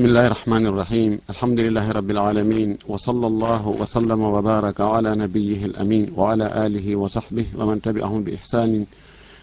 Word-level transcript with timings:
بسم 0.00 0.08
الله 0.08 0.26
الرحمن 0.26 0.66
الرحيم 0.66 1.12
الحمد 1.30 1.58
لله 1.60 1.86
رب 1.98 2.10
العالمين 2.10 2.68
وصلى 2.88 3.26
الله 3.26 3.62
وسلم 3.80 4.20
وبارك 4.20 4.80
على 4.80 5.10
نبيه 5.14 5.64
الأمين 5.70 6.04
وعلى 6.16 6.46
آله 6.66 6.96
وصحبه 6.96 7.46
ومن 7.58 7.76
تبعهم 7.86 8.24
بإحسان 8.24 8.86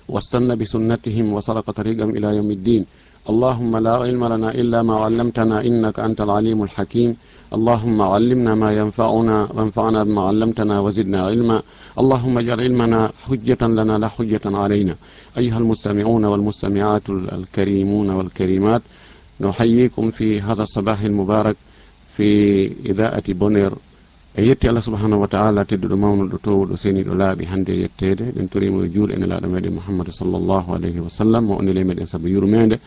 واستنى 0.09 0.55
بسنتهم 0.55 1.25
وسلق 1.33 1.71
طريقهم 1.71 2.09
إلى 2.17 2.28
يوم 2.38 2.49
الدين 2.57 2.83
اللهم 3.31 3.78
لا 3.78 3.96
علم 4.04 4.23
لنا 4.33 4.49
إلا 4.62 4.79
ما 4.89 4.96
علمتنا 5.05 5.57
إنك 5.70 5.99
أنت 5.99 6.20
العليم 6.21 6.60
الحكيم 6.64 7.10
اللهم 7.58 8.02
علمنا 8.02 8.55
ما 8.64 8.70
ينفعنا 8.80 9.38
وانفعنا 9.55 10.00
بما 10.04 10.21
علمتنا 10.30 10.76
وزدنا 10.80 11.20
علما 11.30 11.58
اللهم 12.02 12.34
اجعل 12.38 12.60
علمنا 12.66 13.02
حجة 13.26 13.62
لنا 13.80 13.96
لا 14.04 14.08
حجة 14.16 14.46
علينا 14.46 14.96
أيها 15.38 15.58
المستمعون 15.64 16.24
والمستمعات 16.32 17.05
الكريمون 17.10 18.10
والكريمات 18.18 18.82
نحييكم 19.41 20.11
في 20.11 20.41
هذا 20.41 20.63
الصباح 20.63 21.01
المبارك 21.01 21.55
في 22.15 22.29
إذاءة 22.86 23.23
بونير. 23.33 23.73
e 24.37 24.43
yetti 24.45 24.68
allah 24.69 24.83
subahanahu 24.86 25.21
wa 25.21 25.28
taala 25.28 25.65
tedduɗo 25.65 25.97
mawnuɗo 25.97 26.37
towɗo 26.45 26.78
seniɗo 26.78 27.14
laaɓi 27.18 27.43
hannde 27.45 27.71
e 27.73 27.79
yettede 27.81 28.25
ɗen 28.37 28.47
torimo 28.50 28.83
e 28.86 28.89
juul 28.93 29.09
ene 29.11 29.25
laaɗo 29.25 29.47
meɗen 29.50 29.73
mouhammadou 29.73 30.14
sallllahu 30.14 30.75
alayhi 30.78 31.00
wa 31.00 31.09
sallam 31.09 31.45
mo 31.50 31.57
onile 31.57 31.81
meɗen 31.83 32.05
saabu 32.05 32.28
yurmede 32.30 32.78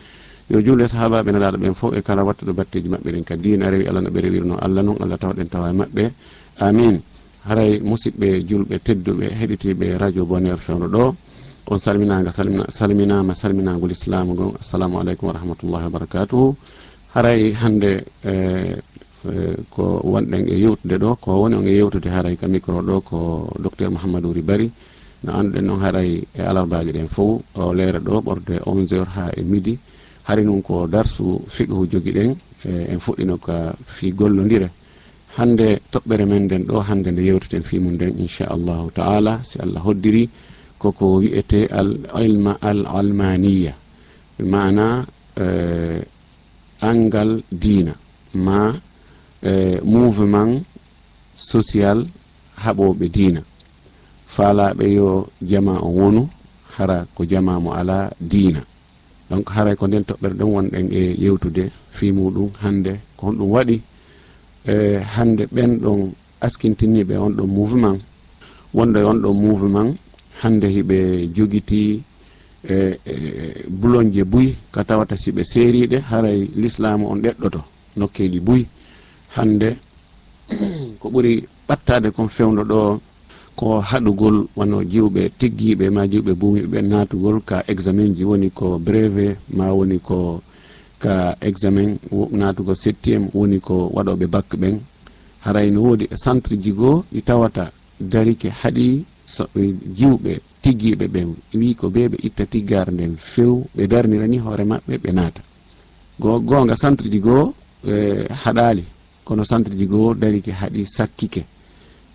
yo 0.48 0.60
juule 0.62 0.86
sahabaɓe 0.88 1.32
nelaaɗo 1.32 1.58
ɓen 1.58 1.74
fof 1.74 1.92
e 1.98 2.02
kala 2.02 2.22
wattuɗo 2.22 2.52
batteji 2.54 2.88
maɓɓe 2.88 3.10
ɗen 3.12 3.24
kadi 3.24 3.42
dina 3.42 3.70
rewi 3.70 3.86
allah 3.90 4.00
no 4.02 4.10
ɓe 4.10 4.20
rewirno 4.20 4.54
allah 4.62 4.82
noon 4.82 4.96
allah 5.02 5.18
tawɗen 5.18 5.48
tawa 5.50 5.70
e 5.70 5.72
maɓɓe 5.72 6.04
amin 6.58 7.00
haray 7.46 7.80
musidɓe 7.82 8.46
julɓe 8.46 8.78
tedduɓe 8.86 9.26
heɗitiɓe 9.34 9.98
radio 9.98 10.24
bonheur 10.26 10.58
fewno 10.58 10.86
ɗo 10.86 11.14
on 11.66 11.78
salminaga 11.80 12.32
salminama 12.78 13.34
salminagol 13.34 13.90
islamu 13.90 14.34
gon 14.34 14.54
assalamu 14.60 15.00
aleykum 15.00 15.28
wa 15.28 15.34
rahmatullahi 15.34 15.84
wa 15.84 15.90
barakatuhu 15.90 16.56
haray 17.14 17.52
hande 17.52 18.04
e, 18.24 18.32
e, 19.24 19.56
ko 19.70 20.00
wonɗen 20.04 20.48
e 20.48 20.56
yewtude 20.60 20.96
ɗo 20.98 21.16
ko 21.20 21.40
woni 21.42 21.54
on 21.56 21.66
e 21.66 21.74
yewtude 21.74 22.08
haray 22.08 22.36
ka 22.36 22.48
micro 22.48 22.82
ɗo 22.82 23.00
ko 23.02 23.18
docteur 23.58 23.90
mouhamadou 23.90 24.32
ri 24.32 24.42
bari 24.42 24.72
no 25.24 25.32
anduɗen 25.32 25.64
noon 25.66 25.80
haray 25.80 26.24
e 26.34 26.40
alarbaji 26.42 26.92
ɗen 26.92 27.08
fof 27.08 27.42
o 27.54 27.72
leyre 27.74 27.98
ɗo 28.00 28.20
ɓorde 28.22 28.60
11 28.64 28.94
heures 28.94 29.12
ha 29.14 29.30
e 29.36 29.42
midi. 29.42 29.78
Hari 30.24 30.44
noon 30.44 30.62
ko 30.62 30.86
darsu 30.86 31.42
fiqhu 31.56 31.86
jogi 31.90 32.12
ɗen 32.12 32.36
e, 32.64 32.70
en 32.92 32.98
fuɗɗino 33.00 33.36
ka 33.38 33.74
fi 33.98 34.12
gollodire 34.12 34.70
hande 35.36 35.80
toɓɓere 35.92 36.24
men 36.26 36.44
nden 36.44 36.64
ɗo 36.64 36.80
hande 36.80 37.08
nde 37.10 37.22
yewteten 37.22 37.62
fimum 37.62 37.94
nden 37.94 38.14
inchallahu 38.18 38.90
taala 38.92 39.40
si 39.50 39.58
allah 39.58 39.82
hoddiri. 39.82 40.28
koko 40.82 41.06
wiyete 41.20 41.60
al 41.80 41.90
ilma 42.26 42.52
al 42.60 42.80
almaniya. 42.86 43.74
Mana 44.52 45.04
uh, 45.36 45.44
e, 45.44 46.04
angal 46.80 47.42
dina 47.52 47.92
ma 48.34 48.60
uh, 48.72 49.78
mouvement 49.84 50.64
social 51.36 51.98
haɓoɓe 52.62 53.06
dina 53.16 53.40
faalaɓe 54.34 54.84
yo 54.96 55.08
jama 55.50 55.74
o 55.82 55.88
wonu 55.98 56.22
hara 56.76 57.06
ko 57.14 57.24
jama 57.30 57.60
mo 57.60 57.70
ala 57.80 57.98
dina 58.20 58.60
donc 59.30 59.46
haray 59.54 59.76
ko 59.76 59.86
nden 59.86 60.04
toɓɓere 60.08 60.34
ɗen 60.38 60.48
wonɗen 60.54 60.86
e 60.92 61.14
yewtude 61.24 61.64
fi 61.96 62.06
muɗum 62.12 62.50
hande 62.62 62.92
ko 63.16 63.26
honɗum 63.26 63.50
waɗi. 63.54 63.76
E 64.66 64.98
hande 65.14 65.46
ɓen 65.54 65.78
ɗon 65.82 66.12
askintiniɓe 66.40 67.14
on 67.16 67.30
ɗon 67.36 67.46
mouvement 67.46 67.98
wonɗo 68.74 68.98
e 69.00 69.04
on 69.04 69.18
ɗon 69.22 69.34
mouvement 69.34 69.90
hande 70.42 70.66
hiɓe 70.68 70.98
jogiti 71.36 72.02
e, 72.64 72.74
e 73.12 73.14
bulonje 73.80 74.22
buy 74.24 74.48
ka 74.72 74.80
tawata 74.84 75.16
siɓe 75.16 75.42
seeriɗe 75.52 75.98
haray 76.10 76.40
l'islamu 76.60 77.04
on 77.12 77.18
ɗeɗɗoto 77.24 77.60
nokkeji 77.96 78.40
buy. 78.40 78.62
Hande 79.36 79.76
ko 81.00 81.06
ɓuri 81.12 81.44
ɓattade 81.68 82.10
kon 82.16 82.28
fewdo 82.28 82.62
ɗo 82.64 83.00
ko 83.56 83.80
haɗugol 83.80 84.36
wono 84.56 84.78
jiwɓe 84.92 85.22
tiggiɓe 85.38 85.90
ma 85.90 86.02
jiwɓe 86.10 86.32
bumiɓe 86.40 86.78
natugol 86.82 87.40
ka 87.48 87.62
examen 87.68 88.14
ji 88.16 88.24
woni 88.24 88.50
ko 88.50 88.78
brevet 88.78 89.38
ma 89.56 89.66
woni 89.72 89.98
ko 90.00 90.42
ka 90.98 91.36
examen 91.40 91.98
natugo 92.32 92.74
septiéme 92.74 93.28
woni 93.34 93.60
ko 93.60 93.90
waɗoɓe 93.94 94.26
bac 94.26 94.48
ɓen. 94.60 94.80
Haray 95.44 95.70
no 95.70 95.80
woodi 95.82 96.04
e 96.10 96.16
centre 96.24 96.56
ji 96.62 96.72
goo 96.72 97.04
ɗi 97.12 97.22
tawata 97.22 97.72
darike 98.00 98.48
haɗi 98.50 99.04
jiwɓe 99.98 100.32
tiggiɓe 100.62 101.06
ɓen 101.14 101.28
wi 101.54 101.74
ko 101.74 101.88
be 101.90 102.08
ɓe 102.08 102.16
itta 102.26 102.44
tiggare 102.46 102.90
nden 102.92 103.16
few 103.34 103.64
ɓe 103.76 103.86
darnira 103.86 104.26
ni 104.26 104.38
hoore 104.38 104.64
maɓɓe 104.64 104.94
ɓe 105.02 105.10
naata. 105.12 105.42
Goo 106.20 106.38
goonga 106.40 106.76
centre 106.76 107.08
ji 107.10 107.18
goo 107.18 107.54
haɗali 108.42 108.84
kono 109.24 109.44
centre 109.44 109.74
ji 109.76 109.86
goo 109.86 110.14
darike 110.14 110.52
haɗi 110.52 110.86
sakkike. 110.96 111.44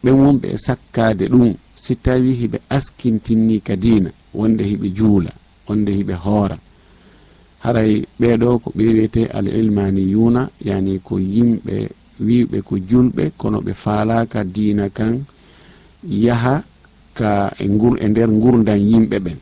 Ɓen 0.04 0.14
wonɓe 0.22 0.48
e 0.54 0.58
sakkade 0.58 1.26
ɗum. 1.30 1.54
Si 1.76 1.96
tawi 1.96 2.34
hiɓe 2.42 2.58
askintinni 2.70 3.62
ka 3.62 3.76
dina 3.76 4.10
wonde 4.34 4.64
hiɓe 4.64 4.88
juula 4.98 5.32
wonde 5.68 5.92
hiɓe 5.92 6.14
hoora. 6.24 6.58
Haray 7.60 8.06
ɓeɗo 8.20 8.60
ko 8.64 8.72
ɓe 8.76 8.84
wiyete 8.94 9.26
al 9.38 9.48
ilmani 9.48 10.02
yuna 10.12 10.50
yani 10.64 11.00
ko 11.00 11.20
yimɓe 11.20 11.90
wiɓe 12.20 12.62
ko 12.62 12.78
julɓe 12.90 13.32
kono 13.38 13.60
ɓe 13.62 13.74
faalaka 13.74 14.44
dina 14.44 14.90
kan 14.90 15.26
yaha 16.08 16.64
hikka 17.16 17.56
e 17.60 17.68
gur 17.68 17.98
e 18.00 18.08
nder 18.08 18.30
gurdan 18.30 18.80
yimɓe 18.80 19.20
ɓen. 19.20 19.38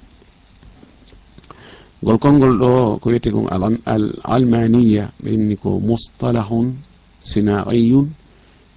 Gol 2.03 2.17
konngol 2.19 2.57
ɗo 2.59 3.00
ko 3.01 3.09
wiyete 3.09 3.31
kon 3.31 3.47
al 3.85 4.03
almaniya 4.23 5.11
ɓenni 5.23 5.56
ko 5.57 5.79
mustalahun 5.79 6.75
sinaiyun 7.23 8.07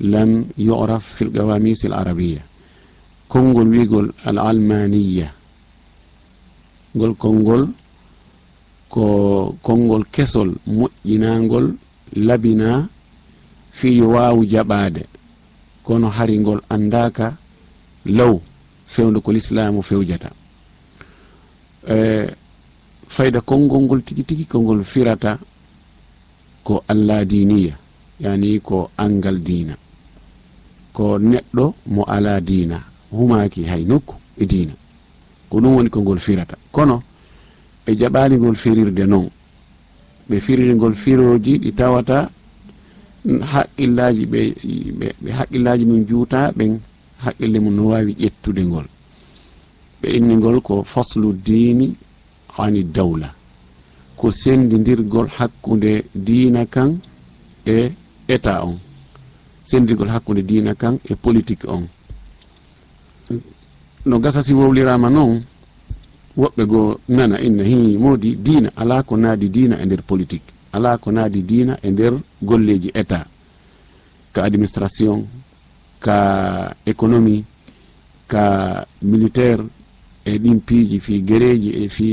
lam 0.01 0.45
yuraf 0.57 1.05
fil 1.17 1.31
gawamis 1.31 1.85
l 1.85 1.93
arabia 1.93 2.43
konngol 3.29 3.69
wigol 3.69 4.13
al 4.25 4.39
almaniya 4.39 5.33
ngol 6.95 7.15
konngol 7.17 7.69
ko 8.89 9.57
konngol 9.63 10.05
kesol 10.13 10.55
moƴƴinangol 10.67 11.75
labina 12.15 12.89
fiyo 13.81 14.09
waawu 14.09 14.45
jaɓaade. 14.47 15.03
Kono 15.85 16.09
hari 16.09 16.39
ngol 16.39 16.61
anndaka 16.71 17.37
law. 18.07 18.41
fewde 18.95 19.21
ko 19.21 19.33
l'islamu 19.33 19.83
fewjata. 19.83 20.31
E 21.89 22.27
fayda 23.09 23.41
konngol 23.41 23.83
ngol 23.83 24.03
tigi 24.03 24.25
tigi 24.25 24.45
kongol 24.45 24.85
firata 24.85 25.39
ko 26.65 26.83
allah 26.89 27.25
diniya 27.25 27.75
yani 28.21 28.61
ko 28.61 28.91
angal 28.97 29.39
diina. 29.43 29.77
Ko 30.93 31.19
neɗɗo 31.19 31.75
mo 31.87 32.03
ala 32.05 32.41
diina 32.41 32.83
humaki 33.11 33.65
hay 33.65 33.85
nokku 33.85 34.15
e 34.39 34.47
diina. 34.47 34.73
Ko 35.51 35.61
ɗum 35.61 35.77
woni 35.77 35.91
ko 35.91 36.01
ngol 36.01 36.19
firata. 36.19 36.57
Kono 36.73 37.03
ɓe 37.87 37.97
jaɓanigol 38.01 38.57
firirde 38.57 39.07
noon 39.07 39.31
ɓe 40.29 40.41
firirgol 40.41 40.95
firoji 40.95 41.59
ɗi 41.59 41.73
tawata 41.73 42.31
haqqillaji 43.53 44.27
ɓe 44.27 44.41
ɓe 45.23 45.31
haqqillaji 45.39 45.85
mum 45.85 46.05
juuta 46.09 46.53
ɓen 46.57 46.81
haqqille 47.27 47.59
mum 47.61 47.75
no 47.75 47.89
wawi 47.89 48.13
ƴettude 48.15 48.63
ngol. 48.65 48.87
Ɓe 50.01 50.09
inningol 50.17 50.61
ko 50.61 50.83
faslu 50.83 51.33
dini 51.33 51.97
ani 52.59 52.85
dawla 52.85 53.35
ko 54.17 54.31
sendidirgol 54.31 55.29
hakkude 55.29 56.05
diina 56.15 56.67
kan 56.67 56.99
e 57.67 57.93
état 58.29 58.65
on 58.65 58.79
sendirgol 59.71 60.09
hakkude 60.09 60.43
diina 60.43 60.75
kan 60.75 60.99
e 61.05 61.15
politique 61.15 61.65
on. 61.69 61.87
No 64.07 64.19
gasasi 64.19 64.53
wowlirama 64.55 65.11
noon 65.11 65.43
woɓɓe 66.37 66.65
goo 66.67 66.99
nana 67.09 67.41
inna 67.41 67.65
hi 67.65 67.97
moodi 67.99 68.37
diina 68.37 68.71
ala 68.77 69.03
ko 69.03 69.17
naadi 69.17 69.49
diina 69.49 69.77
e 69.83 69.87
nder 69.87 70.03
politique 70.03 70.49
ala 70.73 70.99
ko 70.99 71.11
naadi 71.13 71.43
diina 71.43 71.79
e 71.83 71.91
nder 71.91 72.15
golleji 72.43 72.91
état. 72.95 73.27
Ka 74.33 74.45
administration 74.45 75.27
ka 76.07 76.19
économie 76.87 77.45
ka 78.29 78.45
militaire 79.03 79.63
e 80.25 80.39
ɗin 80.43 80.59
piiji 80.67 81.01
fi 81.01 81.15
guereji 81.29 81.71
e 81.83 81.89
fi 81.89 82.09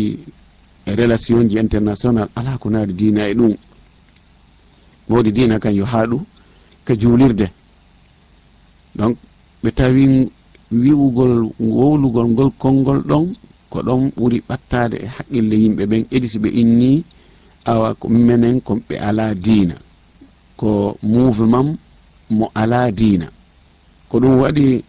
relation 0.85 1.47
ji 1.49 1.57
international 1.59 2.27
ala 2.35 2.57
ko 2.57 2.69
naadi 2.69 2.93
dina 2.93 3.29
e 3.29 3.33
ɗum. 3.33 3.53
Woodi 5.09 5.31
dina 5.31 5.59
kan 5.59 5.73
yo 5.75 5.85
haaɗu 5.85 6.17
ka 6.85 6.93
juulirde. 6.95 7.47
Donc 8.95 9.17
ɓe 9.63 9.69
tawi 9.77 10.29
wi'ugol 10.71 11.33
wowlugol 11.59 12.27
ngol 12.33 12.51
konngol 12.61 12.99
ɗon 13.09 13.25
ko 13.69 13.77
ɗon 13.87 14.01
ɓuri 14.17 14.37
ɓattade 14.47 14.95
e 15.03 15.07
haqqille 15.15 15.55
yimɓe 15.63 15.83
ɓen 15.91 16.03
edi 16.15 16.27
si 16.29 16.39
ɓe 16.39 16.49
inni 16.61 17.03
awa 17.65 17.95
menen 18.09 18.61
kon 18.61 18.79
ɓe 18.87 18.95
ala 19.07 19.35
diina. 19.35 19.75
Ko 20.57 20.97
mouvement 21.03 21.77
mo 22.29 22.49
ala 22.55 22.91
diina. 22.91 23.27
ko 24.13 24.19
ɗum 24.19 24.35
waɗi 24.41 24.83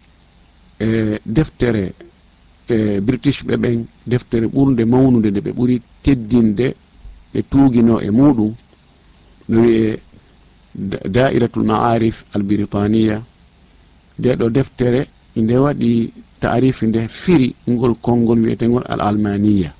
e 0.79 1.19
deftere 1.25 1.93
e 2.69 2.99
british 3.01 3.39
ɓe 3.47 3.55
ɓen 3.57 3.85
deftere 4.05 4.45
ɓurde 4.53 4.85
mawnude 4.85 5.29
nde 5.31 5.41
ɓe 5.45 5.51
ɓuri 5.57 5.81
teddinde 6.03 6.67
ɓe 7.33 7.39
tuugino 7.49 7.95
e 7.99 8.09
muɗum 8.11 8.53
no 9.49 9.61
wiye 9.61 9.99
dairatul 11.15 11.63
maarif 11.63 12.15
albritania 12.35 13.23
nde 14.19 14.29
ɗo 14.39 14.49
deftere 14.49 15.01
nde 15.35 15.53
waɗi 15.57 16.13
taarifi 16.41 16.85
nde 16.87 17.07
firi 17.25 17.55
ngol 17.67 17.95
konngol 18.05 18.39
wiyetengol 18.43 18.83
al 18.85 19.01
almaniya 19.01 19.73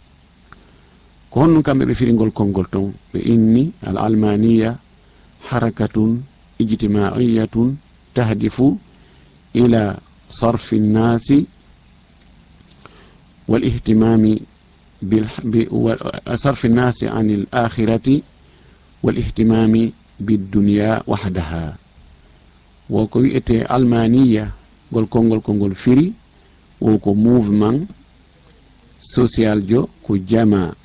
ko 1.30 1.40
honnon 1.42 1.62
kamɓe 1.62 1.86
ɓe 1.86 1.94
firi 2.00 2.14
ngol 2.14 2.32
konngol 2.32 2.66
ton 2.72 2.94
ɓe 3.14 3.20
inni 3.34 3.74
al 3.88 3.98
almaniya 3.98 4.80
harakatun 5.50 6.24
ijtimaiyatun 6.60 7.78
tahdifu 8.16 8.80
إلى 9.56 9.98
صرف 10.30 10.74
الناس 10.74 11.34
والاهتمام 13.48 14.40
صرف 16.36 16.66
الناس 16.66 17.04
عن 17.04 17.30
الآخرة 17.30 18.22
والاهتمام 19.04 19.92
بالدنيا 20.20 21.04
وحدها. 21.08 21.78
woko 22.90 23.20
wiyete 23.20 23.66
almaniya 23.66 24.52
ngol 24.92 25.08
konngol 25.08 25.42
ko 25.42 25.54
ngol 25.54 25.76
firi 25.76 26.14
woko 26.82 27.16
mouvement 27.16 27.90
social 29.02 29.62
jo 29.66 29.90
ko 30.06 30.18
jama 30.18 30.76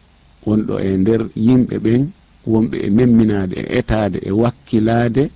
wonɗo 0.46 0.74
e 0.80 0.96
nder 0.96 1.20
yimɓe 1.36 1.76
ɓen 1.84 2.02
wonɓe 2.46 2.76
e 2.86 2.90
memminade 2.90 3.52
e 3.52 3.78
etade 3.78 4.18
e 4.22 4.30
wakkilade 4.30 5.30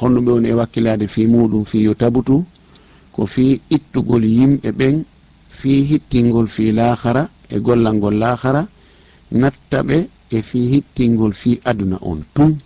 honɗum 0.00 0.24
ɓe 0.24 0.32
woni 0.32 0.48
e 0.48 0.54
wakkilade 0.60 1.06
fi 1.08 1.26
muɗum 1.26 1.64
fi 1.64 1.78
yo 1.86 1.94
tabutu 1.94 2.44
ko 3.12 3.26
fi 3.26 3.60
ittugol 3.70 4.24
yimɓe 4.24 4.68
ɓen 4.72 5.04
fi 5.60 5.84
hittingol 5.88 6.46
fi 6.48 6.72
lahara 6.72 7.28
e 7.48 7.58
gollal 7.58 7.94
ngol 7.96 8.14
lahara 8.18 8.66
natta 9.32 9.82
ɓe 9.82 10.08
e 10.30 10.42
fi 10.42 10.58
hittingol 10.72 11.32
fi 11.32 11.60
aduna 11.64 11.98
on 12.02 12.20
tun 12.34 12.58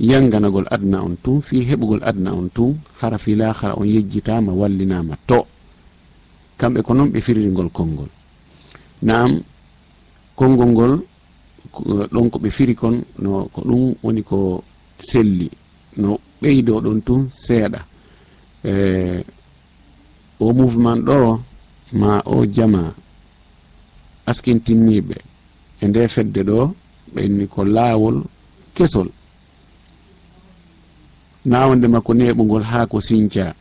yanganagol 0.00 0.66
aduna 0.70 1.02
on 1.02 1.16
tun 1.22 1.40
fi 1.42 1.64
heɓugol 1.64 2.00
aduna 2.02 2.32
on 2.34 2.48
tun 2.54 2.76
hara 3.00 3.18
fi 3.18 3.34
lahara 3.34 3.74
on 3.76 3.84
yejjitama 3.86 4.52
wallinama 4.52 5.16
to. 5.26 5.46
Kamɓe 6.58 6.82
ko 6.82 6.94
noon 6.94 7.10
ɓe 7.10 7.20
firirgol 7.20 7.70
konngol. 7.70 8.08
Naam 9.02 9.42
konngol 10.36 10.68
ngol 10.72 10.94
ɗon 12.12 12.30
ko 12.30 12.38
ɓe 12.38 12.50
firi 12.50 12.74
kon 12.74 13.02
no 13.18 13.48
ko 13.52 13.60
ɗum 13.62 13.94
woni 14.02 14.22
ko 14.22 14.62
selli 14.98 15.50
no 15.96 16.18
ɓeydo 16.42 16.80
ɗon 16.80 17.00
tun 17.02 17.28
seeɗa. 17.46 17.80
E 18.64 19.24
o 20.40 20.52
mouvement 20.58 21.00
ɗo 21.08 21.40
ma 22.00 22.10
o 22.24 22.36
jama 22.54 22.82
askintinniɓe 24.30 25.16
e 25.82 25.84
nde 25.88 26.00
fedde 26.14 26.40
ɗo 26.48 26.58
ɓenni 27.14 27.44
ko 27.52 27.60
laawol 27.64 28.16
kesol. 28.76 29.08
Nawandema 31.50 31.92
makko 31.98 32.12
neɓugol 32.14 32.62
ha 32.70 32.86
ko 32.86 32.98
sinca. 33.00 33.54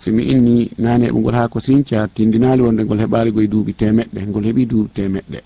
Simi 0.00 0.22
inni 0.32 0.70
na 0.78 0.98
neɓugol 0.98 1.34
ha 1.38 1.48
ko 1.52 1.58
sinca 1.60 1.98
tindinali 2.14 2.62
wonde 2.62 2.82
ngol 2.84 3.00
heɓarigo 3.02 3.40
e 3.40 3.48
duuɓi 3.52 3.72
temeɗɗe 3.80 4.20
ngol 4.28 4.44
heeɓi 4.46 4.62
duuɓi 4.70 4.90
temeɗɗe 4.96 5.38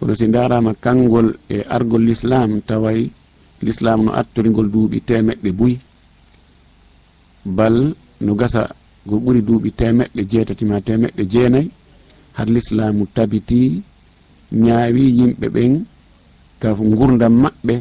kono 0.00 0.14
si 0.16 0.26
darama 0.28 0.72
kangol 0.80 1.36
e 1.48 1.60
argol 1.68 2.02
l'islam 2.08 2.50
taway 2.68 3.10
l'islam 3.62 4.04
no 4.04 4.12
attorigol 4.20 4.68
duuɓi 4.72 4.98
temeɗɗe 5.08 5.50
buy 5.58 5.74
bal 7.44 7.76
no 8.20 8.34
gasa 8.34 8.62
go 9.06 9.16
ɓuri 9.24 9.40
duuɓi 9.46 9.70
temeɗɗe 9.78 10.22
jeetati 10.30 10.64
ma 10.70 10.76
temeɗɗe 10.86 11.22
jeenayyi 11.32 11.70
har 12.36 12.46
l'islamu 12.54 13.06
tabiti 13.14 13.82
ñaawi 14.64 15.02
yimɓe 15.18 15.46
ɓen 15.54 15.72
ka 16.60 16.68
gurdam 16.98 17.34
maɓɓe 17.42 17.74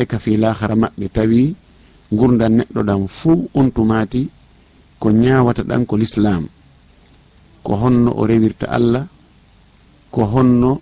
e 0.00 0.04
ka 0.10 0.18
fi 0.18 0.36
lahara 0.42 0.74
maɓɓe 0.82 1.06
tawi 1.14 1.54
gurdam 2.18 2.52
neɗɗo 2.58 2.80
ɗam 2.88 3.02
fuu 3.18 3.48
on 3.54 3.70
tumati 3.74 4.22
ko 5.00 5.10
ñawata 5.10 5.62
ɗan 5.68 5.82
ko 5.86 5.96
l'islam 5.96 6.42
ko 7.64 7.72
honno 7.82 8.10
o 8.20 8.26
rewirta 8.26 8.66
allah 8.76 9.04
ko 10.14 10.22
honno 10.32 10.80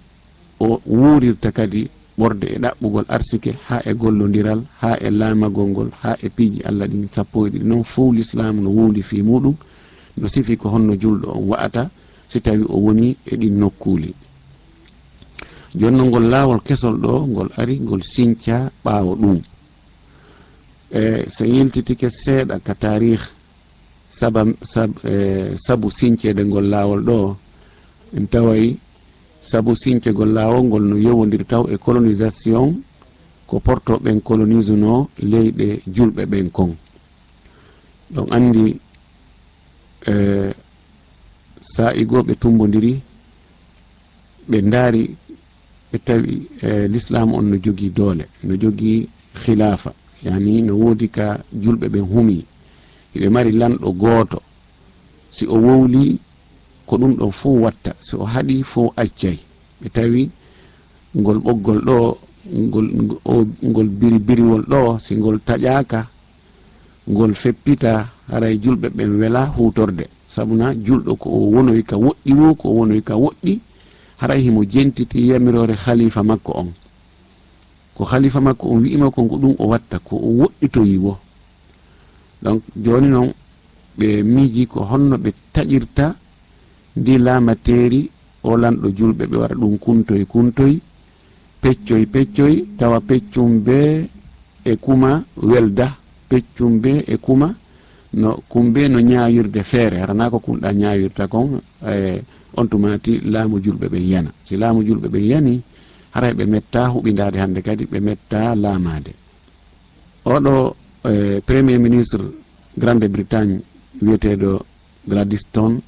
o 0.60 0.80
wuurirta 0.86 1.48
kadi 1.52 1.82
ɓorde 2.18 2.46
e 2.54 2.58
ɗaɓɓugol 2.58 3.04
arsike 3.08 3.52
ha 3.66 3.80
e 3.84 3.92
gollodiral 3.94 4.60
ha 4.80 4.96
e 5.00 5.10
laamagol 5.10 5.68
ngol 5.68 5.90
ha 6.02 6.16
e 6.22 6.28
piiji 6.28 6.60
allah 6.68 6.86
ɗin 6.88 7.08
sappo 7.14 7.46
e 7.46 7.50
ɗiɗi 7.50 7.64
noon 7.64 7.84
fo 7.84 8.12
l'islamu 8.12 8.60
no 8.62 8.70
wuuli 8.70 9.02
fi 9.02 9.22
muɗum 9.22 9.56
no 10.16 10.28
sifi 10.28 10.56
ko 10.56 10.68
honno 10.68 10.94
julɗo 10.94 11.28
on 11.32 11.44
wa'ata 11.48 11.90
si 12.30 12.40
tawi 12.40 12.64
o 12.68 12.76
woni 12.84 13.16
e 13.26 13.36
ɗin 13.36 13.58
nokkuli 13.58 14.14
jonno 15.74 16.04
ngol 16.06 16.28
laawol 16.28 16.60
kesol 16.60 16.96
ɗo 17.00 17.26
ngol 17.26 17.48
ari 17.56 17.80
ngol 17.80 18.02
sinca 18.02 18.70
ɓaawo 18.84 19.12
ɗum. 19.16 19.40
E 20.92 21.26
so 21.36 21.44
yiltitike 21.44 22.08
seeɗa 22.24 22.58
ka 22.60 22.74
tarih 22.74 23.20
saba 24.18 24.44
sab, 24.72 24.90
e, 25.04 25.56
sabu 25.66 25.90
sincede 25.90 26.44
ngol 26.44 26.68
laawol 26.68 27.00
ɗo 27.04 27.36
en 28.16 28.26
taway 28.26 28.76
sabu 29.52 29.76
sincegol 29.76 30.32
laawol 30.32 30.64
ngol 30.64 30.82
no 30.90 30.96
yowodiri 30.96 31.44
taw 31.44 31.64
e 31.68 31.76
colonisation 31.76 32.80
ko 33.48 33.60
portoɓen 33.60 34.18
colonise 34.28 34.72
no 34.72 34.94
leyɗe 35.30 35.82
julɓe 35.94 36.22
ɓen 36.30 36.50
kon. 36.56 36.70
Ɗon 38.14 38.26
andi 38.36 38.64
e 40.12 40.14
sa'igoɓe 41.76 42.32
tumbodiri 42.40 42.92
ɓe 44.48 44.56
ndaari 44.68 45.02
ɓe 45.92 45.96
tawi 46.06 46.32
e 46.62 46.88
l'islam 46.92 47.28
on 47.34 47.42
no 47.50 47.56
jogii 47.64 47.90
doole 47.96 48.24
no 48.46 48.54
jogii 48.62 49.08
khilafa 49.44 49.90
yani 50.24 50.62
no 50.62 50.72
woodi 50.80 51.08
ka 51.16 51.26
julɓe 51.62 51.86
ɓen 51.92 52.04
humi. 52.12 52.38
Hiɓe 53.14 53.28
mari 53.28 53.52
lanɗo 53.52 53.88
gooto. 53.92 54.38
Si 55.36 55.44
o 55.46 55.56
wowli 55.60 56.18
ko 56.92 56.98
ɗum 56.98 57.14
ɗon 57.16 57.32
fo 57.32 57.48
watta. 57.64 57.94
So 58.00 58.18
o 58.20 58.24
haɗi 58.24 58.62
fo 58.62 58.92
accay 58.96 59.38
ɓe 59.80 59.88
tawi 59.88 60.30
ngol 61.16 61.38
ɓoggol 61.38 61.80
ɗo 61.86 62.18
ngol 62.52 62.86
ngol 63.62 63.88
biri 63.88 64.18
biriwol 64.18 64.62
ɗo 64.68 64.98
si 64.98 65.14
ngol 65.16 65.38
taƴaka 65.40 66.06
ngol 67.08 67.34
feppita 67.34 68.08
haray 68.28 68.58
julɓe 68.62 68.88
ɓen 68.96 69.10
wela 69.20 69.46
hutorde 69.56 70.04
sabuna 70.28 70.74
julɗo 70.74 71.16
ko 71.16 71.30
o 71.30 71.38
wonoy 71.54 71.82
ka 71.82 71.96
woɗɗi 71.96 72.32
wo 72.34 72.54
ko 72.54 72.68
o 72.68 72.72
wonoy 72.74 73.00
ka 73.02 73.16
woɗɗi 73.16 73.60
haray 74.20 74.42
himo 74.42 74.62
jentiti 74.64 75.28
yamirore 75.28 75.72
halifa 75.74 76.22
makko 76.22 76.52
on. 76.60 76.72
Ko 77.96 78.04
halifa 78.04 78.40
makko 78.40 78.68
on 78.68 78.80
wi'ima 78.82 79.10
kon 79.10 79.28
ko 79.28 79.36
ɗum 79.38 79.54
o 79.58 79.64
watta 79.66 79.98
ko 79.98 80.16
o 80.16 80.28
woɗɗitoyi 80.40 80.98
wo 80.98 81.16
donc 82.42 82.62
joni 82.76 83.08
noon 83.08 83.32
ɓe 83.98 84.22
miiji 84.22 84.66
ko 84.66 84.84
honno 84.84 85.16
ɓe 85.16 85.32
taƴirta 85.54 86.16
ndi 86.96 87.18
laama 87.18 87.54
teeri 87.66 88.10
o 88.44 88.56
lanɗo 88.62 88.88
julɓe 88.98 89.24
ɓe 89.30 89.36
waɗa 89.42 89.54
ɗum 89.60 89.74
kuntoye 89.84 90.24
kuntoye 90.32 90.76
peccoye 91.62 92.06
peccoye 92.14 92.56
tawa 92.78 92.98
peccum 93.08 93.50
be 93.66 94.08
e 94.64 94.76
kuma 94.84 95.24
welda 95.50 95.96
peccum 96.28 96.72
be 96.82 96.92
e 97.06 97.16
kuma 97.24 97.48
no 98.14 98.30
kumbe 98.50 98.88
no 98.88 98.98
ñawirde 99.00 99.62
feere 99.70 99.96
harana 100.02 100.30
ko 100.30 100.38
kumɗa 100.44 100.68
ñawirta 100.80 101.26
kon 101.32 101.60
e 101.86 102.22
on 102.56 102.66
tumati 102.68 103.20
laamu 103.32 103.56
julɓe 103.64 103.86
ɓen 103.92 104.04
yana 104.12 104.30
si 104.46 104.56
laamu 104.56 104.82
julɓe 104.86 105.08
ɓen 105.08 105.24
yani 105.32 105.62
haray 106.14 106.32
ɓe 106.34 106.44
metta 106.46 106.88
huɓidade 106.92 107.36
hannde 107.38 107.60
kadi 107.62 107.84
ɓe 107.90 107.98
metta 108.00 108.54
laamade 108.54 109.12
oɗo 110.24 110.76
e 111.10 111.40
premier 111.46 111.78
ministre 111.80 112.22
grande 112.76 113.08
bretagne 113.08 113.60
wiyeteɗo 114.02 114.50
gladiston 115.08 115.80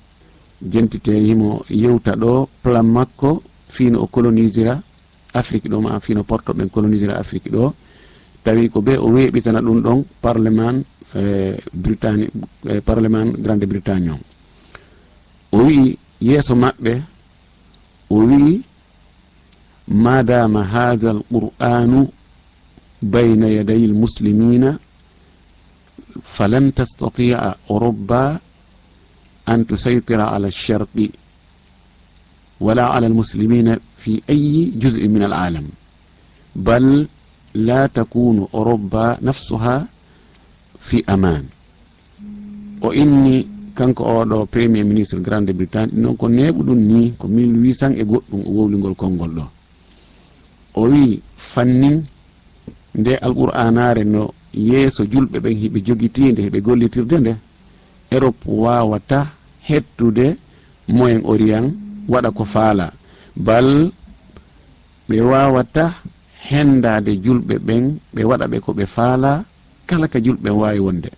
jentite 0.62 1.12
himo 1.12 1.64
yewta 1.68 2.12
ɗo 2.16 2.48
plan 2.62 2.86
makko 2.86 3.42
fino 3.76 4.02
o 4.02 4.06
colonisira 4.06 4.82
afrique 5.32 5.68
ɗo 5.68 5.80
ma 5.80 6.00
fino 6.00 6.22
porto 6.24 6.52
ɓen 6.54 6.68
colonisira 6.70 7.16
afrique 7.18 7.50
ɗo. 7.50 7.74
Tawi 8.44 8.68
ko 8.68 8.80
be 8.82 8.96
o 8.98 9.08
weeɓitana 9.08 9.60
ɗum 9.60 9.80
ɗon 9.82 10.04
parlement 10.20 10.84
e, 11.14 11.56
britanni 11.72 12.28
e, 12.68 12.80
parlement 12.80 13.32
grande 13.38 13.66
bretagne 13.66 14.10
on 14.10 14.20
o 15.52 15.58
wii 15.66 15.98
yeeso 16.20 16.54
maɓɓe 16.54 17.02
o 18.10 18.16
wii 18.28 18.62
madama 19.88 20.62
hada 20.64 21.10
l 21.12 21.20
qur'anu 21.32 22.08
bayna 23.02 23.48
yadayi 23.48 23.86
l 23.86 23.94
muslimina 23.94 24.78
falan 26.36 26.72
tastatia 26.72 27.56
europa 27.68 28.40
an 29.46 29.64
tusaytira 29.64 30.32
ala 30.32 30.48
على 30.48 31.10
wala 32.60 32.84
ala 32.94 33.06
almuslimina 33.06 33.78
fi 34.02 34.22
ayi 34.28 34.72
أي 34.80 35.08
min 35.08 35.22
alalam 35.22 35.66
bal 36.56 37.06
la 37.54 37.88
takunu 37.88 38.46
تكون 38.46 39.16
nafsuha 39.22 39.86
fi 40.88 41.04
aman 41.06 41.44
o 42.82 42.92
inni 42.92 43.46
kanko 43.74 44.02
oɗo 44.04 44.46
premier 44.46 44.84
ministre 44.84 45.20
grande 45.20 45.52
bretagne 45.52 45.92
noon 46.00 46.16
ko 46.16 46.28
neɓuɗum 46.28 46.78
ni 46.78 47.12
ko 47.18 47.26
1800 47.28 48.00
e 48.00 48.04
goɗɗum 48.04 48.40
o 48.46 48.50
wowligol 48.56 48.94
konngol 48.94 49.30
ɗo 49.34 49.44
o 50.74 50.82
wi 50.90 51.20
fannin 51.54 52.04
nde 52.94 53.12
alqur'anare 53.26 54.04
no 54.04 54.30
yeeso 54.54 55.04
julɓe 55.04 55.38
ɓen 55.40 55.56
hiɓe 55.60 55.78
jogitinde 55.86 56.40
heɓe 56.46 56.60
gollitirde 56.60 57.16
nde 57.20 57.32
europe 58.14 58.40
wawata 58.64 59.20
hettude 59.68 60.26
moyen 60.88 61.22
orient 61.32 61.68
waɗa 62.12 62.30
ko 62.36 62.44
faala. 62.44 62.86
Bal 63.46 63.68
ɓe 65.08 65.16
wawata 65.30 65.84
hendade 66.48 67.12
julɓe 67.24 67.54
ɓen 67.66 67.84
ɓe 68.14 68.22
waɗa 68.30 68.46
ɓe 68.52 68.58
ko 68.64 68.70
ɓe 68.78 68.84
faala 68.94 69.30
kala 69.88 70.06
ka 70.12 70.18
julɓe 70.24 70.50
wawi 70.60 70.78
wonde. 70.86 71.10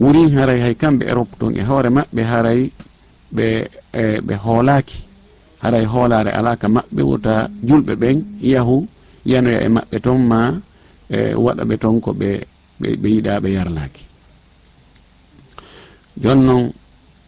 Wuri 0.00 0.22
haray 0.36 0.60
hay 0.64 0.74
kamɓe 0.74 1.04
europe 1.12 1.32
ton 1.38 1.52
e 1.56 1.62
hoore 1.68 1.88
maɓɓe 1.96 2.22
haray 2.32 2.60
ɓe 3.36 3.46
e, 3.92 4.20
ɓe 4.26 4.34
hoolaki 4.44 4.98
haray 5.62 5.84
hoolare 5.92 6.30
alaka 6.38 6.66
maɓɓe 6.76 7.02
wota 7.10 7.34
julɓe 7.68 7.92
ɓen 8.02 8.16
yahu 8.52 8.76
yanoya 9.30 9.60
e 9.66 9.68
maɓɓe 9.76 9.96
ton 10.04 10.18
ma 10.30 10.40
e, 11.16 11.34
waɗa 11.44 11.62
ɓe 11.68 11.76
ton 11.82 12.00
ko 12.04 12.10
ɓe 12.20 12.30
ɓe 12.80 13.08
yiɗa 13.14 13.40
ɓe 13.42 13.48
yarlaki 13.56 14.02
joni 16.22 16.42
noon 16.46 16.72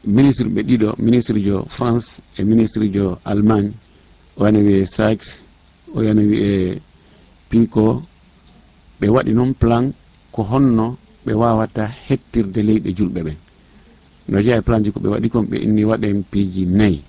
ministre 0.04 0.48
ɓe 0.54 0.62
ɗiɗo 0.68 0.88
ministre 0.98 1.38
jo 1.46 1.64
france 1.76 2.06
e 2.38 2.44
ministre 2.44 2.84
jo 2.94 3.18
allemagne 3.24 3.72
o 4.36 4.44
yana 4.46 4.58
wiye 4.58 4.86
sax 4.86 5.18
o 5.94 6.02
yana 6.02 6.22
wiye 6.22 6.80
pico 7.48 8.02
ɓe 9.00 9.06
waɗi 9.08 9.32
noon 9.32 9.54
plan 9.54 9.92
ko 10.32 10.42
honno 10.42 10.96
ɓe 11.24 11.32
wawata 11.34 11.84
hettirde 12.08 12.60
leyɗe 12.62 12.90
julɓe 12.96 13.20
ɓen 13.22 13.36
no 14.28 14.38
jeeya 14.42 14.58
e 14.58 14.62
plan 14.62 14.82
ji 14.84 14.90
ko 14.92 15.00
ɓe 15.00 15.08
waɗi 15.08 15.28
kon 15.30 15.44
ɓe 15.50 15.56
inni 15.62 15.84
waɗen 15.84 16.22
piiji 16.30 16.66
nayyi 16.66 17.02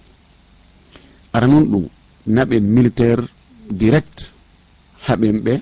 ara 1.33 1.47
noon 1.47 1.65
ɗum 1.71 1.85
naɓen 2.27 2.63
militaire 2.63 3.23
direct 3.71 4.17
haɓen 5.07 5.39
ɓe 5.43 5.61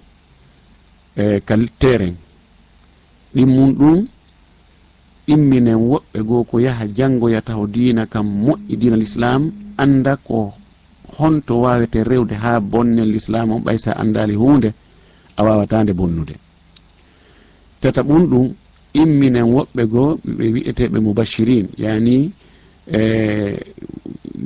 e 1.15 1.41
kal 1.45 1.67
terrain. 1.79 2.15
Ɗimmum 3.35 3.73
ɗum 3.73 4.07
imminen 5.27 5.75
woɓɓe 5.75 6.19
goo 6.23 6.43
ko 6.43 6.59
yaha 6.59 6.85
janngoya 6.97 7.41
taw 7.41 7.67
diina 7.67 8.05
kam 8.05 8.27
moƴƴi 8.45 8.75
diina 8.77 8.97
l'islam 8.97 9.51
annda 9.77 10.15
ko 10.17 10.53
honto 11.17 11.61
wawete 11.61 12.03
rewde 12.03 12.33
ha 12.35 12.59
bonne 12.59 13.05
l'islam 13.05 13.51
on 13.51 13.59
ɓay 13.61 13.77
sa 13.77 13.91
anndali 13.91 14.35
hunde 14.35 14.73
a 15.37 15.43
wawatande 15.43 15.93
bonnude. 15.93 16.35
Tata 17.81 18.01
ɓum 18.03 18.25
ɗum 18.29 18.53
imminen 18.93 19.43
woɓɓe 19.55 19.83
goo 19.87 20.19
ɓe 20.37 20.45
wi'eteɓe 20.53 20.99
mubachirin 20.99 21.67
yani 21.77 22.31
e 22.87 23.01